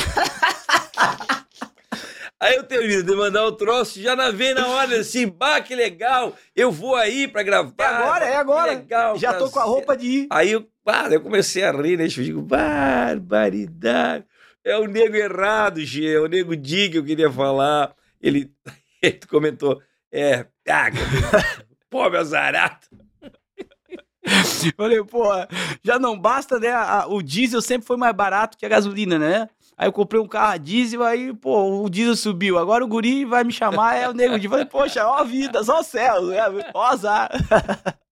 [2.62, 6.36] Eu termino de mandar o troço, já na vem na hora assim, bah, que legal,
[6.54, 7.74] eu vou aí pra gravar.
[7.76, 8.72] É agora, é agora.
[8.72, 9.18] Legal.
[9.18, 9.68] Já tô com a prazer.
[9.68, 10.26] roupa de ir.
[10.30, 12.04] Aí eu, pá, eu comecei a rir, né?
[12.04, 14.24] Eu digo, barbaridade.
[14.64, 17.92] É o nego errado, Gê, é o nego Di que eu queria falar.
[18.20, 18.48] Ele,
[19.02, 19.82] ele comentou,
[20.12, 20.88] é, ah,
[21.90, 22.86] pô, meu zarato.
[24.76, 25.24] Falei, pô,
[25.82, 26.72] já não basta, né?
[27.08, 29.48] o diesel sempre foi mais barato que a gasolina, né?
[29.76, 32.58] Aí eu comprei um carro a diesel, aí, pô, o diesel subiu.
[32.58, 34.48] Agora o guri vai me chamar, é o nego de.
[34.48, 36.38] Falei, poxa, ó vida, só céu, né?
[36.74, 37.30] ó azar.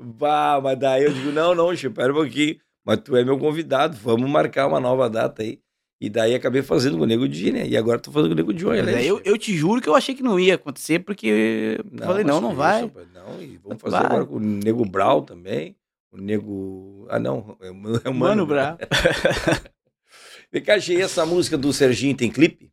[0.00, 2.56] Bah, mas daí eu digo, não, não, Chico, pera um pouquinho.
[2.84, 5.58] Mas tu é meu convidado, vamos marcar uma nova data aí.
[6.00, 7.66] E daí acabei fazendo com o Nego Di, né?
[7.66, 9.04] E agora tô fazendo com o Nego Joy, Mas né?
[9.04, 12.40] eu, eu te juro que eu achei que não ia acontecer, porque eu falei, não,
[12.40, 12.84] não vai.
[12.84, 14.06] isso, não, e vamos fazer Vai.
[14.06, 15.74] agora com o Nego Brau também.
[16.12, 17.06] O Nego.
[17.10, 18.78] Ah, não, é o, é o Mano, Bra.
[20.52, 22.70] Vem cá, Gê, essa música do Serginho tem clipe?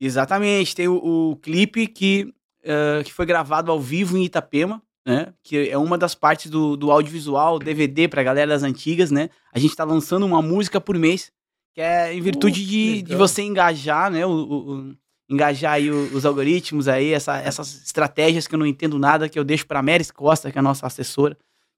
[0.00, 0.96] Exatamente, tem o,
[1.30, 5.32] o clipe que, eh, que foi gravado ao vivo em Itapema, né?
[5.42, 9.30] Que é uma das partes do, do audiovisual, DVD pra galera das antigas, né?
[9.52, 11.32] A gente tá lançando uma música por mês,
[11.74, 13.02] que é em virtude Uh, de, legal.
[13.08, 14.24] de você engajar, né?
[14.26, 14.94] O, o- o-
[15.28, 19.44] engajar aí os algoritmos aí, essa- essas estratégias que eu não entendo nada, que eu
[19.44, 21.36] deixo pra Meris Costa, que é a nossa assessora,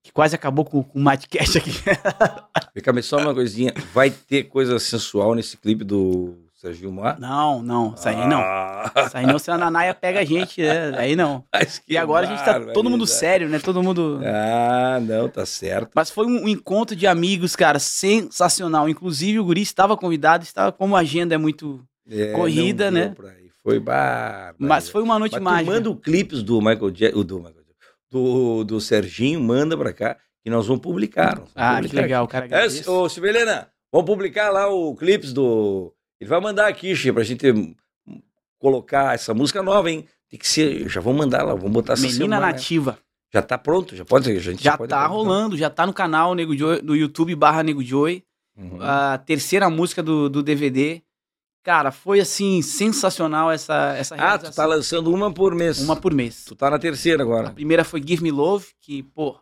[0.09, 1.71] que quase acabou com, com o Matcast aqui.
[2.93, 3.75] Vem só uma coisinha.
[3.93, 7.21] Vai ter coisa sensual nesse clipe do Serginho Mar?
[7.21, 8.41] Não, não, isso aí não.
[8.41, 10.97] Ah, Isso aí não, senão a Nanaia pega a gente, né?
[10.99, 11.45] Aí não.
[11.87, 13.11] E agora a gente tá todo mundo barbaridade.
[13.11, 13.59] sério, né?
[13.59, 14.21] Todo mundo.
[14.25, 15.91] Ah, não, tá certo.
[15.95, 18.89] Mas foi um encontro de amigos, cara, sensacional.
[18.89, 23.15] Inclusive o Guri estava convidado, estava como a agenda é muito É, corrida, né?
[23.63, 24.55] Foi bar.
[24.59, 25.73] Mas foi uma noite Mas tu mágica.
[25.75, 27.58] manda clipes do Michael Jackson, do, Michael Jackson,
[28.11, 31.37] do, do Serginho, manda pra cá, que nós vamos publicar.
[31.39, 32.33] nós vamos Ah, que publicar legal, aqui.
[32.33, 32.47] cara.
[32.67, 35.93] É, ô, Silvelena, vamos publicar lá o clipes do.
[36.21, 37.75] Ele vai mandar aqui, Xê, pra gente hum,
[38.59, 40.05] colocar essa música nova, hein?
[40.31, 40.89] Tem que ser.
[40.89, 42.41] Já vamos mandar lá, vamos botar essa Menina semana.
[42.53, 42.99] Nativa.
[43.33, 43.95] Já tá pronto?
[43.95, 44.31] Já pode?
[44.31, 47.63] A gente Já pode tá rolando, já tá no canal Nego Joy, no YouTube barra
[47.63, 48.23] Nego Joy.
[48.57, 48.79] Uhum.
[48.81, 51.03] A terceira música do, do DVD.
[51.63, 55.81] Cara, foi assim, sensacional essa, essa Ah, tu tá lançando uma por mês.
[55.81, 56.45] Uma por mês.
[56.45, 57.51] Tu tá na terceira A agora.
[57.51, 59.37] primeira foi Give Me Love, que, pô,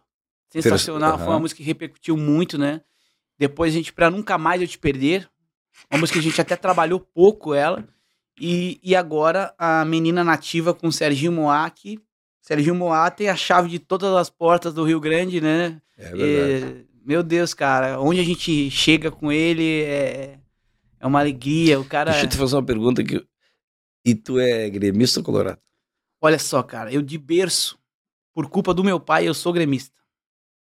[0.50, 1.14] sensacional.
[1.14, 1.18] Aham.
[1.24, 2.80] Foi uma música que repercutiu muito, né?
[3.38, 5.28] Depois a gente, Pra Nunca Mais Eu Te Perder,
[5.90, 7.86] uma música que a gente até trabalhou pouco ela.
[8.40, 11.98] E, e agora a Menina Nativa com Serginho Moá, que
[12.42, 15.80] Serginho Moá tem a chave de todas as portas do Rio Grande, né?
[15.96, 16.80] É verdade.
[16.80, 20.38] É, meu Deus, cara, onde a gente chega com ele é,
[21.00, 21.78] é uma alegria.
[21.80, 22.10] O cara.
[22.10, 23.24] Deixa eu te fazer uma pergunta aqui.
[24.04, 25.58] E tu é gremista ou colorado?
[26.20, 27.78] Olha só, cara, eu de berço,
[28.34, 29.94] por culpa do meu pai, eu sou gremista.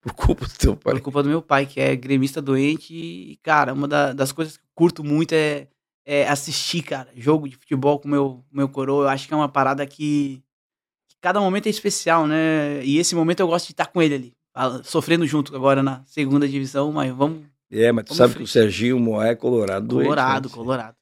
[0.01, 0.93] Por culpa do teu pai.
[0.93, 2.93] Por culpa do meu pai, que é gremista doente.
[2.93, 5.67] E, cara, uma da- das coisas que eu curto muito é,
[6.05, 9.05] é assistir, cara, jogo de futebol com o meu, meu coroa.
[9.05, 10.41] Eu acho que é uma parada que,
[11.09, 12.83] que cada momento é especial, né?
[12.85, 14.33] E esse momento eu gosto de estar com ele ali.
[14.83, 17.45] Sofrendo junto agora na segunda divisão, mas vamos.
[17.71, 19.85] É, mas tu Vamos sabe que o Serginho Moá é colorado.
[19.87, 20.55] doente, Colorado, né?
[20.55, 20.95] colorado.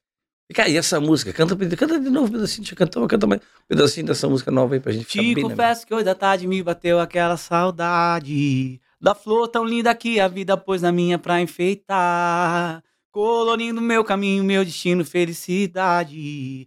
[0.48, 1.32] E, Cara, e essa música?
[1.32, 2.62] Canta, canta de novo um pedacinho.
[2.62, 5.34] Deixa eu cantar, canta mais um pedacinho dessa música nova aí pra gente ficar Te
[5.34, 10.18] bem confesso que hoje da tarde me bateu aquela saudade da flor tão linda que
[10.20, 16.66] a vida pôs na minha pra enfeitar, colorindo meu caminho, meu destino, felicidade.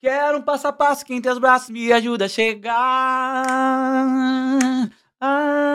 [0.00, 2.76] Quero um passo a passo que em teus braços me ajuda a chegar.
[5.20, 5.74] Ah,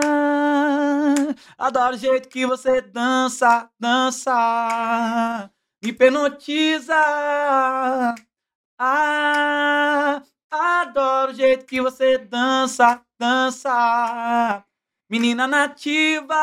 [1.57, 5.49] adoro o jeito que você dança, dança,
[5.83, 6.95] hipnotiza.
[8.79, 14.65] Ah, adoro o jeito que você dança, dança.
[15.11, 16.33] Menina nativa.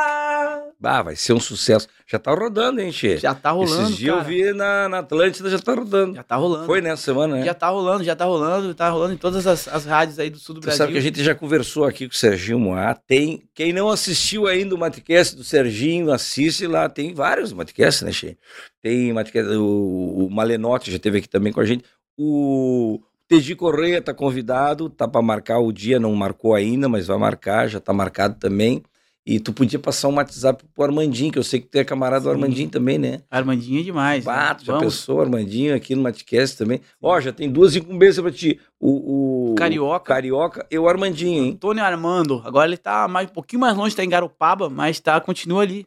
[0.78, 1.88] Bah, vai ser um sucesso.
[2.06, 3.16] Já tá rodando, hein, Che?
[3.16, 6.14] Já tá rolando, Esses dias eu vi na, na Atlântida, já tá rodando.
[6.14, 6.66] Já tá rolando.
[6.66, 7.44] Foi nessa semana, né?
[7.46, 10.38] Já tá rolando, já tá rolando, tá rolando em todas as, as rádios aí do
[10.38, 10.78] sul do Tu Brasil.
[10.78, 12.94] sabe que a gente já conversou aqui com o Serginho Moá.
[12.94, 16.90] Tem, quem não assistiu ainda o Matcast do Serginho, assiste lá.
[16.90, 18.36] Tem vários Matcasts, né, Che?
[18.82, 21.84] Tem Matcast, o, o Malenotti já esteve aqui também com a gente.
[22.18, 27.18] O Tegi Correia tá convidado, tá para marcar o dia, não marcou ainda, mas vai
[27.18, 28.82] marcar, já tá marcado também.
[29.26, 32.20] E tu podia passar um WhatsApp pro Armandinho, que eu sei que tu é camarada
[32.24, 32.34] do Sim.
[32.36, 33.20] Armandinho também, né?
[33.30, 34.24] Armandinho é demais.
[34.24, 34.32] né?
[34.32, 34.94] Bato, já Vamos.
[34.94, 36.80] pensou, Armandinho aqui no Matcast também.
[37.02, 38.58] Ó, já tem duas incumbências pra ti.
[38.80, 40.06] O, o Carioca.
[40.14, 41.50] Carioca e o Armandinho, hein?
[41.52, 42.40] Antônio Armando.
[42.42, 45.86] Agora ele tá mais, um pouquinho mais longe, tá em Garopaba, mas tá, continua ali.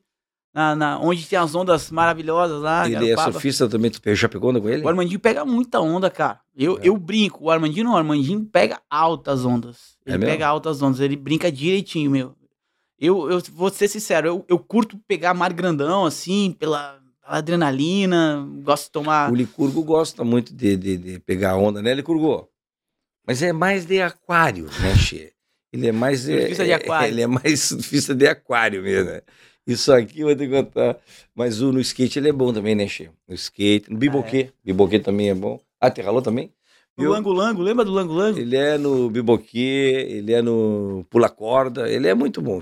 [0.54, 2.86] Na, na- onde tem as ondas maravilhosas lá.
[2.86, 3.32] ele é Garopaba.
[3.32, 4.84] surfista também, tu já pegou onda com ele?
[4.84, 6.41] O Armandinho pega muita onda, cara.
[6.56, 6.82] Eu, É.
[6.84, 7.45] eu brinco.
[7.45, 9.95] O Armandinho não, o Armandinho pega altas ondas.
[10.06, 10.32] É Ele mesmo?
[10.34, 12.36] pega altas ondas, ele brinca direitinho, meu.
[12.99, 18.45] Eu, eu vou ser sincero, eu, eu curto pegar mar grandão, assim, pela, pela adrenalina,
[18.64, 19.32] gosto de tomar.
[19.32, 22.47] O Licurgo gosta muito de, de, de pegar onda, né, Licurgo?
[23.26, 25.32] Mas é mais de aquário, né, Che?
[25.74, 27.08] Ele é mais Surfista de aquário.
[27.14, 29.22] Ele é mais surfista de aquário mesmo, né?
[29.66, 30.97] Isso aqui eu vou te contar.
[31.36, 33.09] Mas o, no skate ele é bom também, né, Che?
[33.28, 34.49] No skate, no biboquê.
[34.64, 35.59] Biboquê também é bom.
[35.80, 36.51] Ah, te ralou também?
[36.97, 37.12] O Viu?
[37.12, 38.38] Lango Lango, lembra do Lango Lango?
[38.38, 42.62] Ele é no biboquê, ele é no pula corda, ele é muito bom.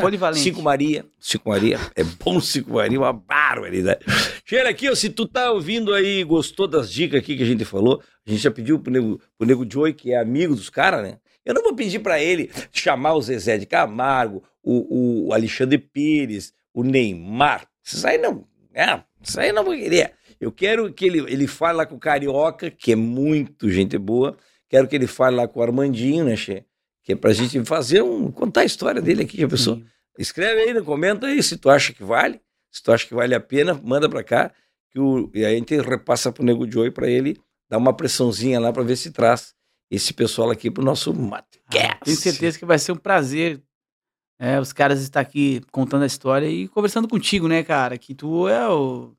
[0.00, 0.42] Polivalente.
[0.42, 4.00] Cinco Maria, Cinco Maria, é bom Cinco Maria, uma barbaridade.
[4.44, 7.64] Chega aqui, ó, se tu tá ouvindo aí, gostou das dicas aqui que a gente
[7.64, 11.02] falou, a gente já pediu pro Nego, pro Nego Joey, que é amigo dos caras,
[11.02, 11.18] né?
[11.48, 16.52] Eu não vou pedir pra ele chamar o Zezé de Camargo, o, o Alexandre Pires,
[16.74, 17.66] o Neymar.
[17.82, 18.44] Isso aí não,
[18.74, 20.12] é, isso aí não vou querer.
[20.38, 24.36] Eu quero que ele, ele fale lá com o Carioca, que é muito gente boa.
[24.68, 26.66] Quero que ele fale lá com o Armandinho, né, Che?
[27.02, 28.30] Que é pra gente fazer um.
[28.30, 29.56] contar a história dele aqui, já?
[29.56, 29.86] Sim.
[30.18, 32.42] Escreve aí, comenta aí se tu acha que vale.
[32.70, 34.52] Se tu acha que vale a pena, manda pra cá.
[34.90, 37.40] Que o, e aí a gente repassa pro Nego Joey pra ele
[37.70, 39.56] dar uma pressãozinha lá pra ver se traz
[39.90, 41.58] esse pessoal aqui pro nosso Matcast.
[41.76, 43.62] Ah, Tenho certeza que vai ser um prazer
[44.40, 47.98] é, os caras estar aqui contando a história e conversando contigo, né, cara?
[47.98, 49.12] Que tu é o.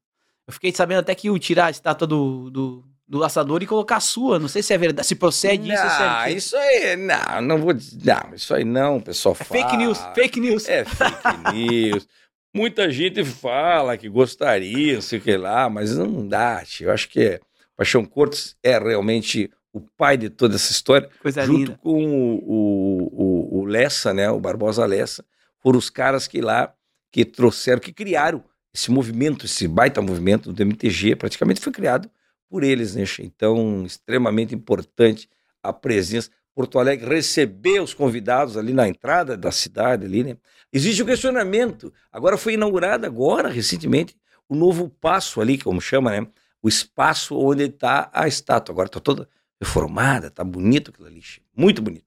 [0.48, 3.98] Eu fiquei sabendo até que iam tirar a estátua do, do, do laçador e colocar
[3.98, 4.40] a sua.
[4.40, 5.82] Não sei se é verdade, se procede isso.
[5.82, 8.00] se Não, é, isso aí, não, não vou dizer.
[8.06, 9.62] Não, isso aí não, o pessoal é fala.
[9.62, 10.70] fake news, fake news.
[10.70, 12.08] É fake news.
[12.56, 16.88] Muita gente fala que gostaria, sei o que lá, mas não dá, tio.
[16.88, 17.40] Eu acho que é,
[17.76, 21.80] Paixão Cortes é realmente o pai de toda essa história, Coisa junto linda.
[21.82, 25.24] com o, o, o, Lessa, né, o Barbosa Lessa,
[25.62, 26.74] foram os caras que lá,
[27.12, 28.44] que trouxeram, que criaram
[28.74, 32.10] esse movimento, esse baita movimento do MTG, praticamente foi criado
[32.50, 33.04] por eles, né?
[33.20, 35.30] Então, extremamente importante
[35.62, 36.30] a presença.
[36.56, 40.38] Porto Alegre receber os convidados ali na entrada da cidade ali, né?
[40.74, 41.94] Existe o um questionamento.
[42.12, 44.16] Agora foi inaugurado agora recentemente
[44.48, 46.28] o novo passo ali, como chama, né?
[46.62, 48.74] O espaço onde está a estátua.
[48.74, 49.28] Agora está toda
[49.60, 51.22] reformada, está bonito aquilo ali,
[51.56, 52.06] muito bonito.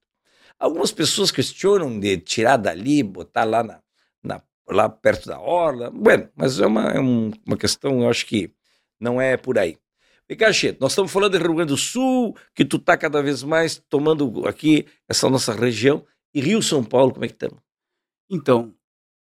[0.58, 3.80] Algumas pessoas questionam de tirar dali, botar lá na,
[4.22, 5.90] na lá perto da orla.
[5.90, 8.52] Bueno, mas é uma, é uma questão, eu acho que
[9.00, 9.76] não é por aí.
[10.26, 13.82] Picacheto, nós estamos falando do Rio Grande do Sul, que tu está cada vez mais
[13.88, 16.06] tomando aqui essa nossa região.
[16.32, 17.58] E Rio São Paulo, como é que estamos?
[18.30, 18.74] Então,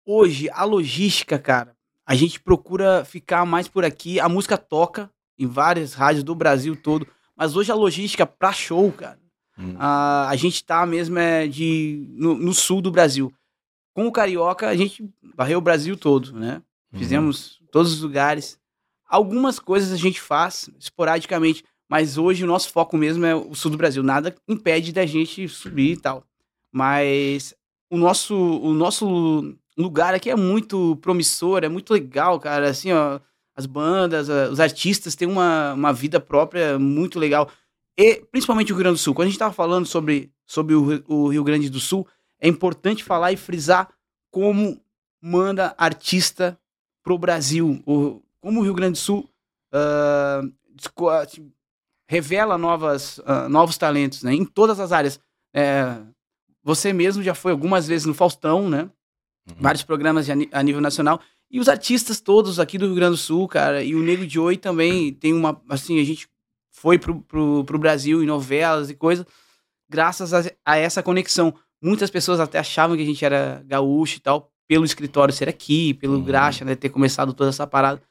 [0.05, 4.19] hoje a logística, cara, a gente procura ficar mais por aqui.
[4.19, 7.07] A música toca em várias rádios do Brasil todo,
[7.37, 9.19] mas hoje a logística para show, cara,
[9.57, 9.75] hum.
[9.77, 13.31] a, a gente tá mesmo é de no, no, sul do Brasil.
[13.93, 16.61] Com o Carioca, a gente varreu o Brasil todo, né?
[16.91, 16.97] Hum.
[16.97, 18.59] Fizemos todos os lugares.
[19.07, 23.71] Algumas coisas a gente faz esporadicamente, mas hoje o nosso foco mesmo é o sul
[23.71, 24.01] do Brasil.
[24.01, 26.23] Nada impede da gente subir e tal.
[26.71, 27.53] Mas
[27.89, 32.69] o nosso, o nosso lugar aqui é muito promissor, é muito legal, cara.
[32.69, 33.19] Assim, ó,
[33.57, 37.49] as bandas, os artistas têm uma, uma vida própria muito legal.
[37.97, 39.15] E principalmente o Rio Grande do Sul.
[39.15, 42.07] Quando a gente estava falando sobre, sobre o, o Rio Grande do Sul,
[42.39, 43.89] é importante falar e frisar
[44.29, 44.79] como
[45.19, 46.55] manda artista
[47.03, 47.81] pro Brasil.
[47.87, 49.27] O, como o Rio Grande do Sul
[49.73, 51.51] uh,
[52.07, 55.19] revela novas, uh, novos talentos né, em todas as áreas.
[55.51, 55.97] É,
[56.63, 58.83] você mesmo já foi algumas vezes no Faustão, né?
[59.49, 59.55] Uhum.
[59.59, 61.19] Vários programas a nível nacional.
[61.49, 64.39] E os artistas todos aqui do Rio Grande do Sul, cara, e o Nego de
[64.39, 65.61] Oi também tem uma.
[65.69, 66.27] Assim, a gente
[66.71, 69.25] foi pro, pro, pro Brasil em novelas e coisas,
[69.89, 71.53] graças a, a, essa conexão.
[71.81, 75.93] Muitas pessoas até achavam que a gente era gaúcho e tal, pelo escritório ser aqui,
[75.93, 76.23] pelo uhum.
[76.23, 78.01] Graxa, né, ter começado toda essa parada.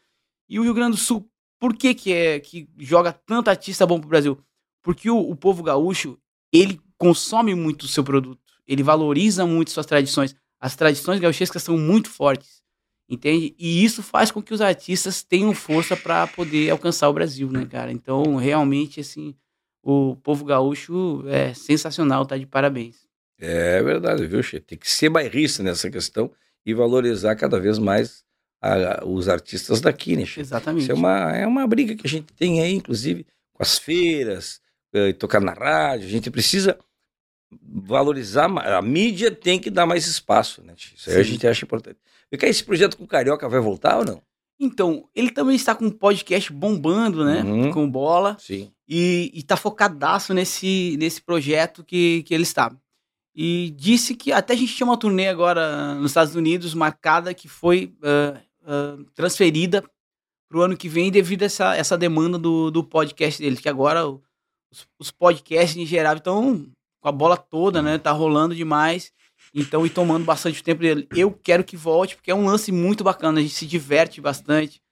[0.48, 1.28] E o Rio Grande do Sul,
[1.58, 4.38] por que que, é, que joga tanto artista bom pro Brasil?
[4.82, 6.18] Porque o, o povo gaúcho,
[6.52, 10.34] ele consome muito o seu produto, ele valoriza muito suas tradições.
[10.60, 12.55] As tradições gauchescas são muito fortes,
[13.08, 13.54] entende?
[13.58, 17.66] E isso faz com que os artistas tenham força para poder alcançar o Brasil, né,
[17.66, 17.92] cara?
[17.92, 19.34] Então, realmente, assim,
[19.82, 23.06] o povo gaúcho é sensacional, tá de parabéns.
[23.38, 24.60] É verdade, viu, Che?
[24.60, 26.30] Tem que ser bairrista nessa questão
[26.64, 28.24] e valorizar cada vez mais
[28.60, 30.40] a, os artistas daqui, né, Che?
[30.40, 30.82] Exatamente.
[30.82, 34.60] Isso é uma, é uma briga que a gente tem aí, inclusive, com as feiras,
[34.92, 36.06] eh, tocar na rádio.
[36.06, 36.78] A gente precisa
[37.62, 40.74] valorizar, a mídia tem que dar mais espaço, né?
[40.76, 41.20] Isso aí Sim.
[41.20, 41.98] a gente acha importante.
[42.30, 44.22] E que esse projeto com o Carioca vai voltar ou não?
[44.58, 47.42] Então, ele também está com um podcast bombando, né?
[47.42, 47.70] Uhum.
[47.72, 48.36] Com bola.
[48.40, 48.72] Sim.
[48.88, 49.56] E, e tá
[50.34, 52.74] nesse, nesse projeto que, que ele está.
[53.34, 57.48] E disse que até a gente tinha uma turnê agora nos Estados Unidos marcada que
[57.48, 59.84] foi uh, uh, transferida
[60.48, 63.68] para o ano que vem devido a essa, essa demanda do, do podcast dele, que
[63.68, 66.66] agora os, os podcasts em geral estão
[67.00, 67.98] com a bola toda, né?
[67.98, 69.12] Tá rolando demais.
[69.58, 71.08] Então, e tomando bastante tempo dele.
[71.16, 73.38] Eu quero que volte, porque é um lance muito bacana.
[73.38, 74.82] A gente se diverte bastante.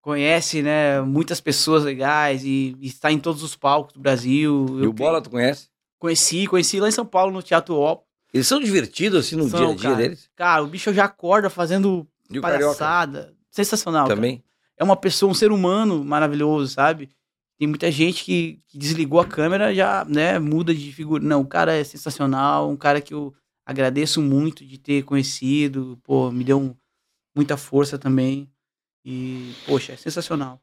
[0.00, 1.00] Conhece, né?
[1.00, 4.66] Muitas pessoas legais e, e está em todos os palcos do Brasil.
[4.78, 5.68] E eu o Bola, tu conhece?
[5.98, 8.04] Conheci, conheci lá em São Paulo, no Teatro Op.
[8.32, 9.96] Eles são divertidos, assim, no são, dia a dia cara.
[9.96, 10.30] deles?
[10.36, 13.34] Cara, o bicho já acorda fazendo e palhaçada.
[13.50, 14.06] Sensacional.
[14.06, 14.36] Também.
[14.36, 14.48] Cara.
[14.78, 17.10] É uma pessoa, um ser humano maravilhoso, sabe?
[17.58, 21.24] Tem muita gente que, que desligou a câmera já, né, muda de figura.
[21.24, 23.34] Não, o cara é sensacional, um cara que eu
[23.66, 26.74] agradeço muito de ter conhecido, pô, me deu um,
[27.34, 28.50] muita força também.
[29.04, 30.60] E, poxa, é sensacional.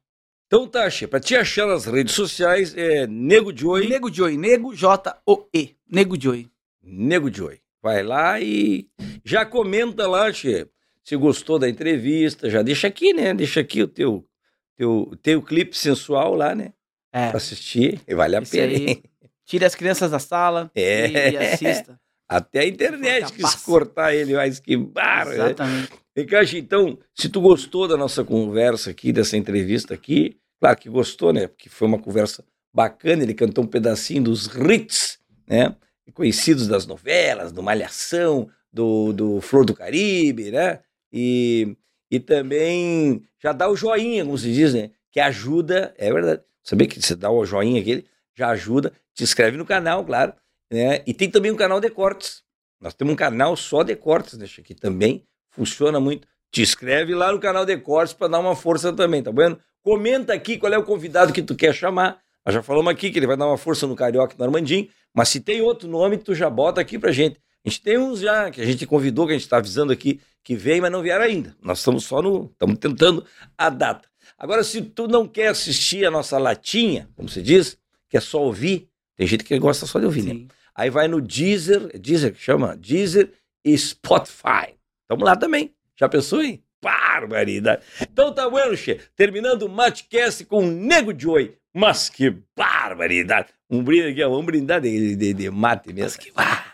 [0.48, 3.88] Então, Tasha, pra te achar nas redes sociais é Nego Joy.
[3.88, 5.76] Nego Joy, Nego J-O-E.
[5.90, 6.50] Nego Joy.
[6.82, 7.60] Nego Joy.
[7.82, 8.90] Vai lá e
[9.24, 10.68] já comenta lá, Che,
[11.04, 13.34] se gostou da entrevista, já deixa aqui, né?
[13.34, 14.28] Deixa aqui o teu,
[14.76, 16.74] teu, teu clipe sensual lá, né?
[17.14, 17.30] É.
[17.30, 18.74] Pra assistir, e vale a Isso pena.
[18.74, 19.04] aí.
[19.46, 21.08] Tire as crianças da sala É.
[21.08, 22.00] e, e assista.
[22.32, 23.66] Até a internet Fica quis passa.
[23.66, 25.26] cortar ele mais que barra.
[25.26, 25.36] né?
[25.36, 25.90] Exatamente.
[26.16, 31.34] Ricardo, então, se tu gostou da nossa conversa aqui, dessa entrevista aqui, claro que gostou,
[31.34, 31.48] né?
[31.48, 32.42] Porque foi uma conversa
[32.74, 35.76] bacana, ele cantou um pedacinho dos hits, né?
[36.14, 40.80] Conhecidos das novelas, do Malhação, do, do Flor do Caribe, né?
[41.12, 41.76] E,
[42.10, 44.92] e também já dá o joinha, como se diz, né?
[45.12, 46.42] Que ajuda, é verdade.
[46.64, 48.94] Sabia que você dá o joinha aquele, já ajuda.
[49.14, 50.34] Te inscreve no canal, claro.
[50.72, 51.04] Né?
[51.06, 52.44] E tem também um canal de cortes.
[52.80, 54.48] Nós temos um canal só de cortes, né?
[54.64, 56.28] Que também funciona muito.
[56.50, 59.60] Te inscreve lá no canal de cortes para dar uma força também, tá vendo?
[59.84, 62.20] Comenta aqui qual é o convidado que tu quer chamar.
[62.46, 64.88] Nós já falamos aqui que ele vai dar uma força no Carioca e no Armandinho,
[65.14, 67.40] mas se tem outro nome, tu já bota aqui pra gente.
[67.64, 70.20] A gente tem uns já que a gente convidou, que a gente está avisando aqui
[70.44, 71.56] que vem, mas não vieram ainda.
[71.62, 72.46] Nós estamos só no.
[72.46, 73.26] Estamos tentando
[73.58, 74.10] a data.
[74.38, 77.78] Agora, se tu não quer assistir a nossa latinha, como se diz,
[78.10, 80.48] que é só ouvir, tem gente que gosta só de ouvir, né?
[80.82, 82.76] Aí vai no Deezer, Deezer que chama?
[82.76, 83.32] Deezer
[83.64, 84.74] e Spotify.
[85.08, 85.76] Tamo lá também.
[85.96, 86.64] Já pensou, hein?
[86.82, 87.84] Barbaridade.
[88.02, 89.00] Então tá bueno, che.
[89.16, 91.56] Terminando o Matcast com o Nego Joy.
[91.72, 93.50] Mas que barbaridade.
[93.70, 94.24] Um brinde aqui.
[94.24, 96.20] Vamos brindar de, de, de mate mesmo.
[96.20, 96.71] Que barbaridade.